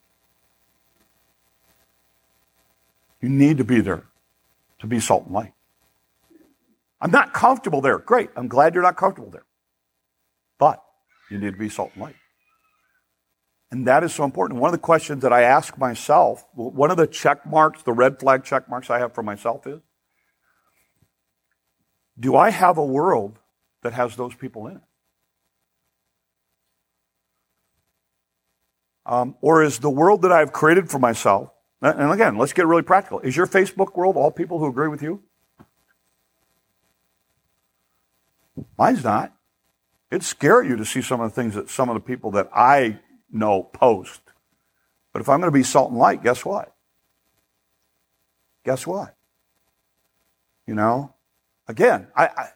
You 3.20 3.28
need 3.28 3.58
to 3.58 3.64
be 3.64 3.80
there 3.80 4.04
to 4.80 4.86
be 4.86 5.00
salt 5.00 5.24
and 5.24 5.34
light. 5.34 5.52
I'm 7.00 7.10
not 7.10 7.32
comfortable 7.32 7.80
there. 7.80 7.98
Great. 7.98 8.30
I'm 8.36 8.48
glad 8.48 8.74
you're 8.74 8.82
not 8.82 8.96
comfortable 8.96 9.30
there. 9.30 9.46
But 10.58 10.82
you 11.30 11.38
need 11.38 11.52
to 11.52 11.58
be 11.58 11.68
salt 11.68 11.92
and 11.94 12.02
light. 12.02 12.16
And 13.70 13.86
that 13.86 14.02
is 14.02 14.14
so 14.14 14.24
important. 14.24 14.60
One 14.60 14.68
of 14.68 14.72
the 14.72 14.78
questions 14.78 15.22
that 15.22 15.32
I 15.32 15.42
ask 15.42 15.76
myself, 15.76 16.44
one 16.54 16.90
of 16.90 16.96
the 16.96 17.06
check 17.06 17.46
marks, 17.46 17.82
the 17.82 17.92
red 17.92 18.18
flag 18.18 18.42
check 18.44 18.68
marks 18.68 18.88
I 18.90 18.98
have 18.98 19.14
for 19.14 19.22
myself 19.22 19.66
is, 19.66 19.80
do 22.18 22.34
I 22.34 22.50
have 22.50 22.78
a 22.78 22.84
world 22.84 23.38
that 23.82 23.92
has 23.92 24.16
those 24.16 24.34
people 24.34 24.66
in 24.66 24.76
it? 24.76 24.82
Um, 29.06 29.36
or 29.40 29.62
is 29.62 29.78
the 29.78 29.90
world 29.90 30.22
that 30.22 30.32
I've 30.32 30.52
created 30.52 30.90
for 30.90 30.98
myself, 30.98 31.50
and 31.80 32.10
again, 32.10 32.36
let's 32.36 32.52
get 32.52 32.66
really 32.66 32.82
practical. 32.82 33.20
Is 33.20 33.36
your 33.36 33.46
Facebook 33.46 33.96
world 33.96 34.16
all 34.16 34.30
people 34.30 34.58
who 34.58 34.66
agree 34.66 34.88
with 34.88 35.02
you? 35.02 35.22
Mine's 38.76 39.04
not. 39.04 39.32
It'd 40.10 40.24
scare 40.24 40.62
you 40.62 40.76
to 40.76 40.84
see 40.84 41.02
some 41.02 41.20
of 41.20 41.30
the 41.30 41.34
things 41.34 41.54
that 41.54 41.68
some 41.68 41.88
of 41.88 41.94
the 41.94 42.00
people 42.00 42.30
that 42.32 42.48
I 42.54 42.98
know 43.30 43.62
post. 43.62 44.20
But 45.12 45.20
if 45.20 45.28
I'm 45.28 45.40
going 45.40 45.52
to 45.52 45.58
be 45.58 45.62
salt 45.62 45.90
and 45.90 45.98
light, 45.98 46.22
guess 46.22 46.44
what? 46.44 46.74
Guess 48.64 48.86
what? 48.86 49.14
You 50.66 50.74
know, 50.74 51.14
again, 51.66 52.08
I, 52.14 52.26
I, 52.26 52.48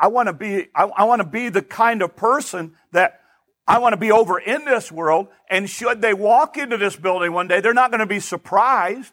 I 0.00 0.06
want 0.08 0.28
to 0.28 0.32
be, 0.32 0.68
I, 0.74 0.84
I 0.84 1.04
want 1.04 1.20
to 1.20 1.28
be 1.28 1.48
the 1.48 1.62
kind 1.62 2.02
of 2.02 2.16
person 2.16 2.74
that 2.92 3.20
I 3.66 3.78
want 3.78 3.92
to 3.92 3.98
be 3.98 4.10
over 4.10 4.38
in 4.38 4.64
this 4.64 4.90
world. 4.90 5.28
And 5.50 5.68
should 5.68 6.00
they 6.00 6.14
walk 6.14 6.56
into 6.56 6.76
this 6.76 6.96
building 6.96 7.32
one 7.32 7.48
day, 7.48 7.60
they're 7.60 7.74
not 7.74 7.90
going 7.90 8.00
to 8.00 8.06
be 8.06 8.20
surprised. 8.20 9.12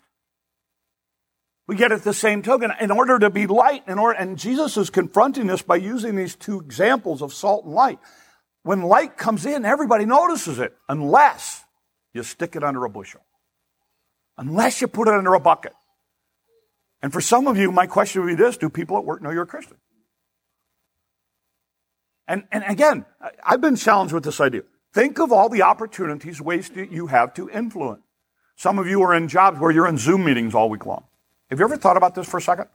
We 1.68 1.76
get 1.76 1.92
at 1.92 2.04
the 2.04 2.14
same 2.14 2.44
token, 2.44 2.72
in 2.80 2.92
order 2.92 3.18
to 3.18 3.30
be 3.30 3.48
light, 3.48 3.84
in 3.88 3.98
order, 3.98 4.18
and 4.20 4.38
Jesus 4.38 4.78
is 4.78 4.92
confronting 4.92 5.50
us 5.50 5.64
by 5.64 5.78
using 5.78 6.16
these 6.16 6.36
two 6.36 6.60
examples 6.60 7.22
of 7.24 7.34
salt 7.34 7.66
and 7.66 7.74
light. 7.74 8.00
When 8.62 8.84
light 8.84 9.18
comes 9.18 9.46
in, 9.46 9.66
everybody 9.66 10.06
notices 10.06 10.60
it, 10.60 10.76
unless 10.88 11.64
you 12.14 12.24
stick 12.24 12.56
it 12.56 12.64
under 12.64 12.86
a 12.86 12.90
bushel. 12.90 13.22
Unless 14.38 14.82
you 14.82 14.88
put 14.88 15.08
it 15.08 15.14
under 15.14 15.34
a 15.34 15.40
bucket. 15.40 15.74
And 17.02 17.12
for 17.12 17.22
some 17.22 17.48
of 17.48 17.58
you, 17.58 17.72
my 17.72 17.88
question 17.88 18.22
would 18.22 18.28
be 18.28 18.36
this 18.36 18.58
do 18.58 18.70
people 18.70 18.98
at 18.98 19.06
work 19.06 19.22
know 19.22 19.32
you're 19.32 19.44
a 19.44 19.48
Christian? 19.48 19.78
And, 22.28 22.44
and 22.52 22.64
again, 22.68 23.06
I've 23.44 23.62
been 23.62 23.76
challenged 23.76 24.14
with 24.14 24.24
this 24.24 24.42
idea. 24.42 24.64
Think 24.94 25.20
of 25.20 25.32
all 25.32 25.50
the 25.50 25.62
opportunities, 25.62 26.42
ways 26.42 26.70
that 26.70 26.92
you 26.92 27.08
have 27.08 27.34
to 27.36 27.50
influence. 27.50 28.02
Some 28.56 28.80
of 28.80 28.88
you 28.88 29.02
are 29.04 29.14
in 29.14 29.28
jobs 29.28 29.60
where 29.60 29.72
you're 29.72 29.88
in 29.88 29.98
Zoom 29.98 30.24
meetings 30.24 30.56
all 30.56 30.70
week 30.70 30.86
long. 30.86 31.04
Have 31.50 31.60
you 31.60 31.66
ever 31.66 31.78
thought 31.78 31.98
about 31.98 32.16
this 32.16 32.28
for 32.28 32.38
a 32.38 32.42
second? 32.42 32.68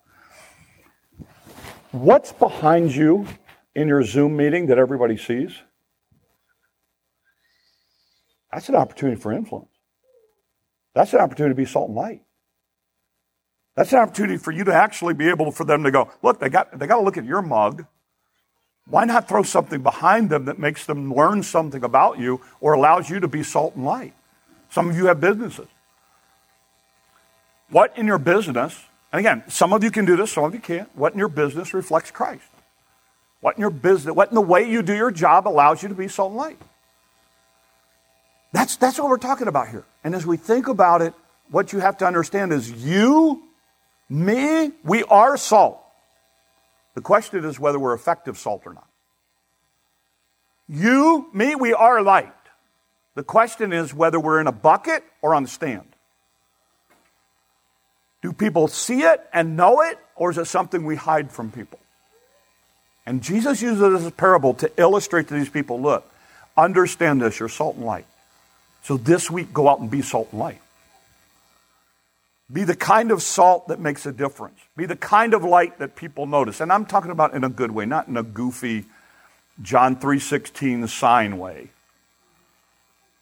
What's 1.90 2.32
behind 2.32 2.94
you 2.94 3.26
in 3.74 3.88
your 3.88 4.04
Zoom 4.04 4.36
meeting 4.36 4.66
that 4.66 4.78
everybody 4.78 5.16
sees? 5.16 5.52
That's 8.52 8.68
an 8.68 8.76
opportunity 8.76 9.20
for 9.20 9.32
influence. 9.32 9.70
That's 10.94 11.12
an 11.12 11.20
opportunity 11.20 11.52
to 11.52 11.56
be 11.56 11.64
salt 11.64 11.88
and 11.88 11.96
light. 11.96 12.22
That's 13.74 13.92
an 13.92 13.98
opportunity 13.98 14.36
for 14.36 14.52
you 14.52 14.64
to 14.64 14.74
actually 14.74 15.14
be 15.14 15.28
able 15.28 15.50
for 15.50 15.64
them 15.64 15.82
to 15.84 15.90
go, 15.90 16.10
look, 16.22 16.38
they 16.38 16.48
got, 16.48 16.78
they 16.78 16.86
got 16.86 16.96
to 16.96 17.02
look 17.02 17.16
at 17.16 17.24
your 17.24 17.42
mug. 17.42 17.86
Why 18.86 19.04
not 19.04 19.28
throw 19.28 19.42
something 19.42 19.82
behind 19.82 20.30
them 20.30 20.44
that 20.46 20.58
makes 20.58 20.86
them 20.86 21.12
learn 21.14 21.42
something 21.42 21.82
about 21.82 22.18
you 22.18 22.40
or 22.60 22.72
allows 22.72 23.08
you 23.08 23.20
to 23.20 23.28
be 23.28 23.42
salt 23.42 23.74
and 23.76 23.84
light? 23.84 24.14
Some 24.68 24.90
of 24.90 24.96
you 24.96 25.06
have 25.06 25.20
businesses. 25.20 25.68
What 27.70 27.96
in 27.96 28.06
your 28.06 28.18
business, 28.18 28.78
and 29.12 29.20
again, 29.20 29.44
some 29.48 29.72
of 29.72 29.84
you 29.84 29.90
can 29.90 30.04
do 30.04 30.16
this, 30.16 30.32
some 30.32 30.44
of 30.44 30.54
you 30.54 30.60
can't. 30.60 30.88
What 30.96 31.12
in 31.12 31.18
your 31.18 31.28
business 31.28 31.72
reflects 31.72 32.10
Christ? 32.10 32.44
What 33.40 33.56
in 33.56 33.60
your 33.60 33.70
business, 33.70 34.14
what 34.14 34.28
in 34.28 34.34
the 34.34 34.40
way 34.40 34.68
you 34.68 34.82
do 34.82 34.94
your 34.94 35.10
job 35.10 35.48
allows 35.48 35.82
you 35.82 35.88
to 35.88 35.94
be 35.94 36.08
salt 36.08 36.30
and 36.30 36.38
light? 36.38 36.58
That's, 38.52 38.76
that's 38.76 38.98
what 38.98 39.08
we're 39.08 39.18
talking 39.18 39.46
about 39.48 39.68
here. 39.68 39.84
And 40.02 40.14
as 40.14 40.26
we 40.26 40.36
think 40.36 40.68
about 40.68 41.02
it, 41.02 41.14
what 41.50 41.72
you 41.72 41.78
have 41.78 41.98
to 41.98 42.06
understand 42.06 42.52
is 42.52 42.70
you, 42.70 43.42
me, 44.08 44.72
we 44.84 45.04
are 45.04 45.36
salt. 45.36 45.80
The 46.94 47.00
question 47.00 47.44
is 47.44 47.60
whether 47.60 47.78
we're 47.78 47.94
effective 47.94 48.36
salt 48.36 48.62
or 48.66 48.74
not. 48.74 48.88
You, 50.68 51.28
me, 51.32 51.54
we 51.54 51.72
are 51.72 52.02
light. 52.02 52.32
The 53.14 53.22
question 53.22 53.72
is 53.72 53.94
whether 53.94 54.18
we're 54.18 54.40
in 54.40 54.46
a 54.46 54.52
bucket 54.52 55.04
or 55.22 55.34
on 55.34 55.44
the 55.44 55.48
stand. 55.48 55.89
Do 58.22 58.32
people 58.32 58.68
see 58.68 59.02
it 59.02 59.20
and 59.32 59.56
know 59.56 59.80
it, 59.82 59.98
or 60.14 60.30
is 60.30 60.38
it 60.38 60.46
something 60.46 60.84
we 60.84 60.96
hide 60.96 61.30
from 61.30 61.50
people? 61.50 61.78
And 63.06 63.22
Jesus 63.22 63.62
uses 63.62 64.06
a 64.06 64.10
parable 64.10 64.54
to 64.54 64.70
illustrate 64.76 65.28
to 65.28 65.34
these 65.34 65.48
people 65.48 65.80
look, 65.80 66.10
understand 66.56 67.22
this, 67.22 67.40
you're 67.40 67.48
salt 67.48 67.76
and 67.76 67.86
light. 67.86 68.06
So 68.82 68.96
this 68.96 69.30
week, 69.30 69.52
go 69.52 69.68
out 69.68 69.80
and 69.80 69.90
be 69.90 70.02
salt 70.02 70.28
and 70.32 70.40
light. 70.40 70.60
Be 72.52 72.64
the 72.64 72.74
kind 72.74 73.10
of 73.10 73.22
salt 73.22 73.68
that 73.68 73.78
makes 73.78 74.06
a 74.06 74.12
difference. 74.12 74.58
Be 74.76 74.84
the 74.86 74.96
kind 74.96 75.34
of 75.34 75.44
light 75.44 75.78
that 75.78 75.94
people 75.94 76.26
notice. 76.26 76.60
And 76.60 76.72
I'm 76.72 76.84
talking 76.84 77.10
about 77.10 77.34
in 77.34 77.44
a 77.44 77.48
good 77.48 77.70
way, 77.70 77.86
not 77.86 78.08
in 78.08 78.16
a 78.16 78.22
goofy 78.22 78.86
John 79.62 79.96
3:16 79.96 80.88
sign 80.88 81.38
way. 81.38 81.68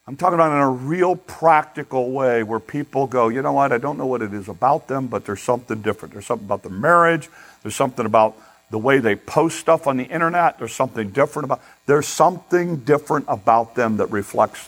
I'm 0.08 0.16
talking 0.16 0.36
about 0.36 0.52
in 0.52 0.62
a 0.62 0.70
real 0.70 1.16
practical 1.16 2.12
way 2.12 2.42
where 2.42 2.60
people 2.60 3.06
go, 3.06 3.28
you 3.28 3.42
know 3.42 3.52
what, 3.52 3.72
I 3.72 3.76
don't 3.76 3.98
know 3.98 4.06
what 4.06 4.22
it 4.22 4.32
is 4.32 4.48
about 4.48 4.88
them, 4.88 5.06
but 5.06 5.26
there's 5.26 5.42
something 5.42 5.82
different. 5.82 6.14
There's 6.14 6.24
something 6.24 6.46
about 6.46 6.62
their 6.62 6.72
marriage. 6.72 7.28
There's 7.60 7.76
something 7.76 8.06
about 8.06 8.34
the 8.70 8.78
way 8.78 9.00
they 9.00 9.16
post 9.16 9.58
stuff 9.58 9.86
on 9.86 9.98
the 9.98 10.04
internet. 10.04 10.58
There's 10.58 10.72
something 10.72 11.10
different 11.10 11.44
about, 11.44 11.60
there's 11.84 12.08
something 12.08 12.78
different 12.78 13.26
about 13.28 13.74
them 13.74 13.98
that 13.98 14.06
reflects 14.06 14.66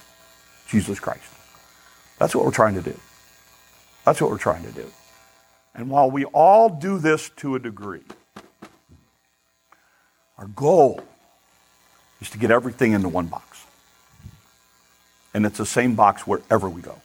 Jesus 0.69 1.01
Christ. 1.01 1.25
That's 2.19 2.35
what 2.35 2.45
we're 2.45 2.51
trying 2.51 2.75
to 2.75 2.83
do. 2.83 3.01
That's 4.05 4.21
what 4.21 4.31
we're 4.31 4.37
trying 4.37 4.65
to 4.65 4.73
do. 4.73 4.85
And 5.75 5.89
while 5.89 6.11
we 6.11 6.27
all 6.27 6.69
do 6.69 6.99
this 6.99 7.31
to 7.37 7.55
a 7.55 7.59
degree, 7.59 8.05
our 10.37 10.49
goal 10.49 11.03
is 12.21 12.29
to 12.29 12.37
get 12.37 12.51
everything 12.51 12.93
into 12.93 13.09
one 13.09 13.29
box 13.29 13.50
and 15.33 15.47
it's 15.47 15.59
the 15.59 15.67
same 15.67 15.95
box 15.95 16.27
wherever 16.27 16.69
we 16.69 16.83
go. 16.83 17.01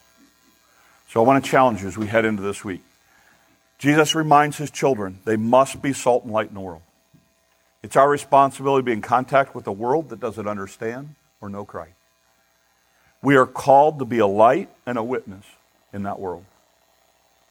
So 1.09 1.23
I 1.23 1.25
want 1.25 1.43
to 1.43 1.49
challenge 1.49 1.81
you 1.81 1.87
as 1.87 1.97
we 1.97 2.07
head 2.07 2.25
into 2.25 2.41
this 2.41 2.63
week. 2.65 2.81
Jesus 3.77 4.15
reminds 4.15 4.57
his 4.57 4.71
children 4.71 5.19
they 5.25 5.35
must 5.35 5.81
be 5.81 5.93
salt 5.93 6.23
and 6.23 6.33
light 6.33 6.49
in 6.49 6.55
the 6.55 6.61
world. 6.61 6.81
It's 7.83 7.95
our 7.95 8.09
responsibility 8.09 8.81
to 8.81 8.85
be 8.85 8.93
in 8.93 9.01
contact 9.01 9.53
with 9.53 9.67
a 9.67 9.71
world 9.71 10.09
that 10.09 10.19
doesn't 10.19 10.47
understand 10.47 11.15
or 11.39 11.49
know 11.49 11.65
Christ. 11.65 11.93
We 13.21 13.35
are 13.35 13.45
called 13.45 13.99
to 13.99 14.05
be 14.05 14.19
a 14.19 14.27
light 14.27 14.69
and 14.85 14.97
a 14.97 15.03
witness 15.03 15.45
in 15.93 16.03
that 16.03 16.19
world. 16.19 16.45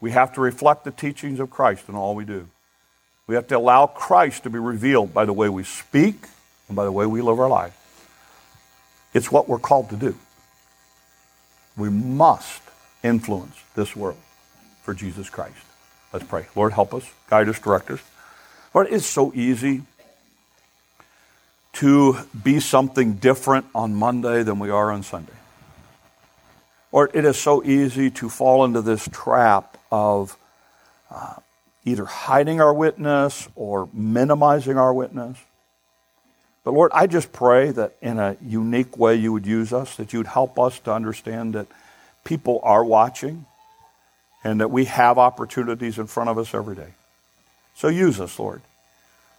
We 0.01 0.11
have 0.11 0.33
to 0.35 0.41
reflect 0.41 0.85
the 0.85 0.91
teachings 0.91 1.41
of 1.41 1.51
Christ 1.51 1.89
in 1.89 1.95
all 1.95 2.15
we 2.15 2.25
do. 2.25 2.49
We 3.27 3.37
have 3.37 3.47
to 3.49 3.57
allow 3.57 3.87
Christ 3.87 4.43
to 4.43 4.51
be 4.51 4.59
revealed 4.59 5.15
by 5.15 5.25
the 5.25 5.33
way 5.33 5.49
we 5.49 5.65
speak 5.65 6.27
and 6.69 6.77
by 6.77 6.85
the 6.85 6.93
way 6.93 7.07
we 7.07 7.23
live 7.23 7.41
our 7.41 7.49
life. 7.49 7.75
It's 9.15 9.31
what 9.31 9.49
we're 9.49 9.59
called 9.59 9.91
to 9.91 9.97
do. 9.97 10.17
We 11.77 11.91
must 11.91 12.63
influence 13.03 13.57
this 13.75 13.95
world 13.97 14.19
for 14.83 14.95
Jesus 14.95 15.29
Christ. 15.29 15.57
Let's 16.13 16.25
pray. 16.25 16.47
Lord, 16.55 16.73
help 16.73 16.95
us, 16.95 17.11
guide 17.29 17.49
us, 17.49 17.59
direct 17.59 17.91
us. 17.91 18.01
Lord, 18.73 18.89
it's 18.91 19.07
so 19.07 19.33
easy 19.35 19.83
to 21.75 22.19
be 22.43 22.61
something 22.61 23.15
different 23.15 23.67
on 23.75 23.95
Monday 23.95 24.43
than 24.43 24.59
we 24.59 24.71
are 24.71 24.93
on 24.93 25.03
Sunday. 25.03 25.33
Or 26.93 27.11
it 27.13 27.25
is 27.25 27.37
so 27.37 27.65
easy 27.65 28.11
to 28.13 28.29
fall 28.29 28.65
into 28.65 28.81
this 28.81 29.09
trap 29.11 29.77
of 29.91 30.39
uh, 31.11 31.35
either 31.85 32.05
hiding 32.05 32.61
our 32.61 32.73
witness 32.73 33.49
or 33.57 33.89
minimizing 33.93 34.79
our 34.79 34.95
witness. 34.95 35.37
But 36.65 36.73
Lord, 36.73 36.91
I 36.95 37.07
just 37.07 37.33
pray 37.33 37.71
that 37.73 37.95
in 38.01 38.19
a 38.19 38.37
unique 38.43 38.97
way 38.97 39.17
you 39.17 39.33
would 39.33 39.47
use 39.47 39.73
us, 39.73 39.97
that 39.97 40.13
you 40.13 40.19
would 40.19 40.27
help 40.27 40.59
us 40.59 40.79
to 40.81 40.93
understand 40.93 41.55
that 41.55 41.67
people 42.25 42.61
are 42.63 42.83
watching 42.83 43.45
and 44.43 44.61
that 44.61 44.71
we 44.71 44.87
have 44.87 45.19
opportunities 45.19 45.99
in 45.99 46.07
front 46.07 46.31
of 46.31 46.39
us 46.39 46.55
every 46.55 46.75
day. 46.75 46.95
So 47.77 47.89
use 47.89 48.19
us, 48.19 48.39
Lord. 48.39 48.63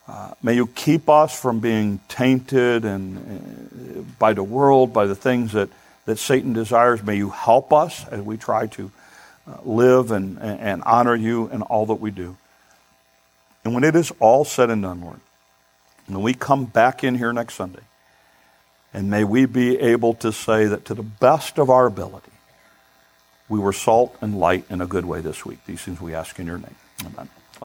Uh, 0.07 0.35
may 0.43 0.53
you 0.53 0.67
keep 0.67 1.09
us 1.09 1.39
from 1.39 1.59
being 1.59 1.99
tainted 2.07 2.85
and 2.85 3.17
uh, 3.17 4.01
by 4.19 4.33
the 4.33 4.43
world, 4.43 4.93
by 4.93 5.07
the 5.07 5.15
things 5.15 5.53
that, 5.53 5.69
that 6.05 6.19
Satan 6.19 6.53
desires. 6.53 7.01
May 7.01 7.17
you 7.17 7.31
help 7.31 7.73
us 7.73 8.07
as 8.09 8.21
we 8.21 8.37
try 8.37 8.67
to 8.67 8.91
uh, 9.47 9.57
live 9.63 10.11
and, 10.11 10.39
and 10.39 10.83
honor 10.83 11.15
you 11.15 11.49
in 11.49 11.63
all 11.63 11.87
that 11.87 11.95
we 11.95 12.11
do. 12.11 12.37
And 13.63 13.73
when 13.73 13.83
it 13.83 13.95
is 13.95 14.11
all 14.19 14.45
said 14.45 14.69
and 14.69 14.83
done, 14.83 15.01
Lord, 15.01 15.19
when 16.07 16.21
we 16.21 16.33
come 16.33 16.65
back 16.65 17.03
in 17.03 17.15
here 17.15 17.33
next 17.33 17.55
Sunday, 17.55 17.81
and 18.93 19.09
may 19.09 19.23
we 19.23 19.45
be 19.45 19.77
able 19.79 20.13
to 20.15 20.31
say 20.31 20.65
that 20.65 20.85
to 20.85 20.93
the 20.93 21.03
best 21.03 21.59
of 21.59 21.69
our 21.69 21.85
ability, 21.85 22.31
we 23.49 23.59
were 23.59 23.73
salt 23.73 24.15
and 24.21 24.39
light 24.39 24.65
in 24.69 24.81
a 24.81 24.87
good 24.87 25.05
way 25.05 25.21
this 25.21 25.45
week. 25.45 25.59
These 25.65 25.81
things 25.81 26.01
we 26.01 26.13
ask 26.13 26.39
in 26.39 26.47
your 26.47 26.57
name. 26.57 26.75
Amen. 27.05 27.29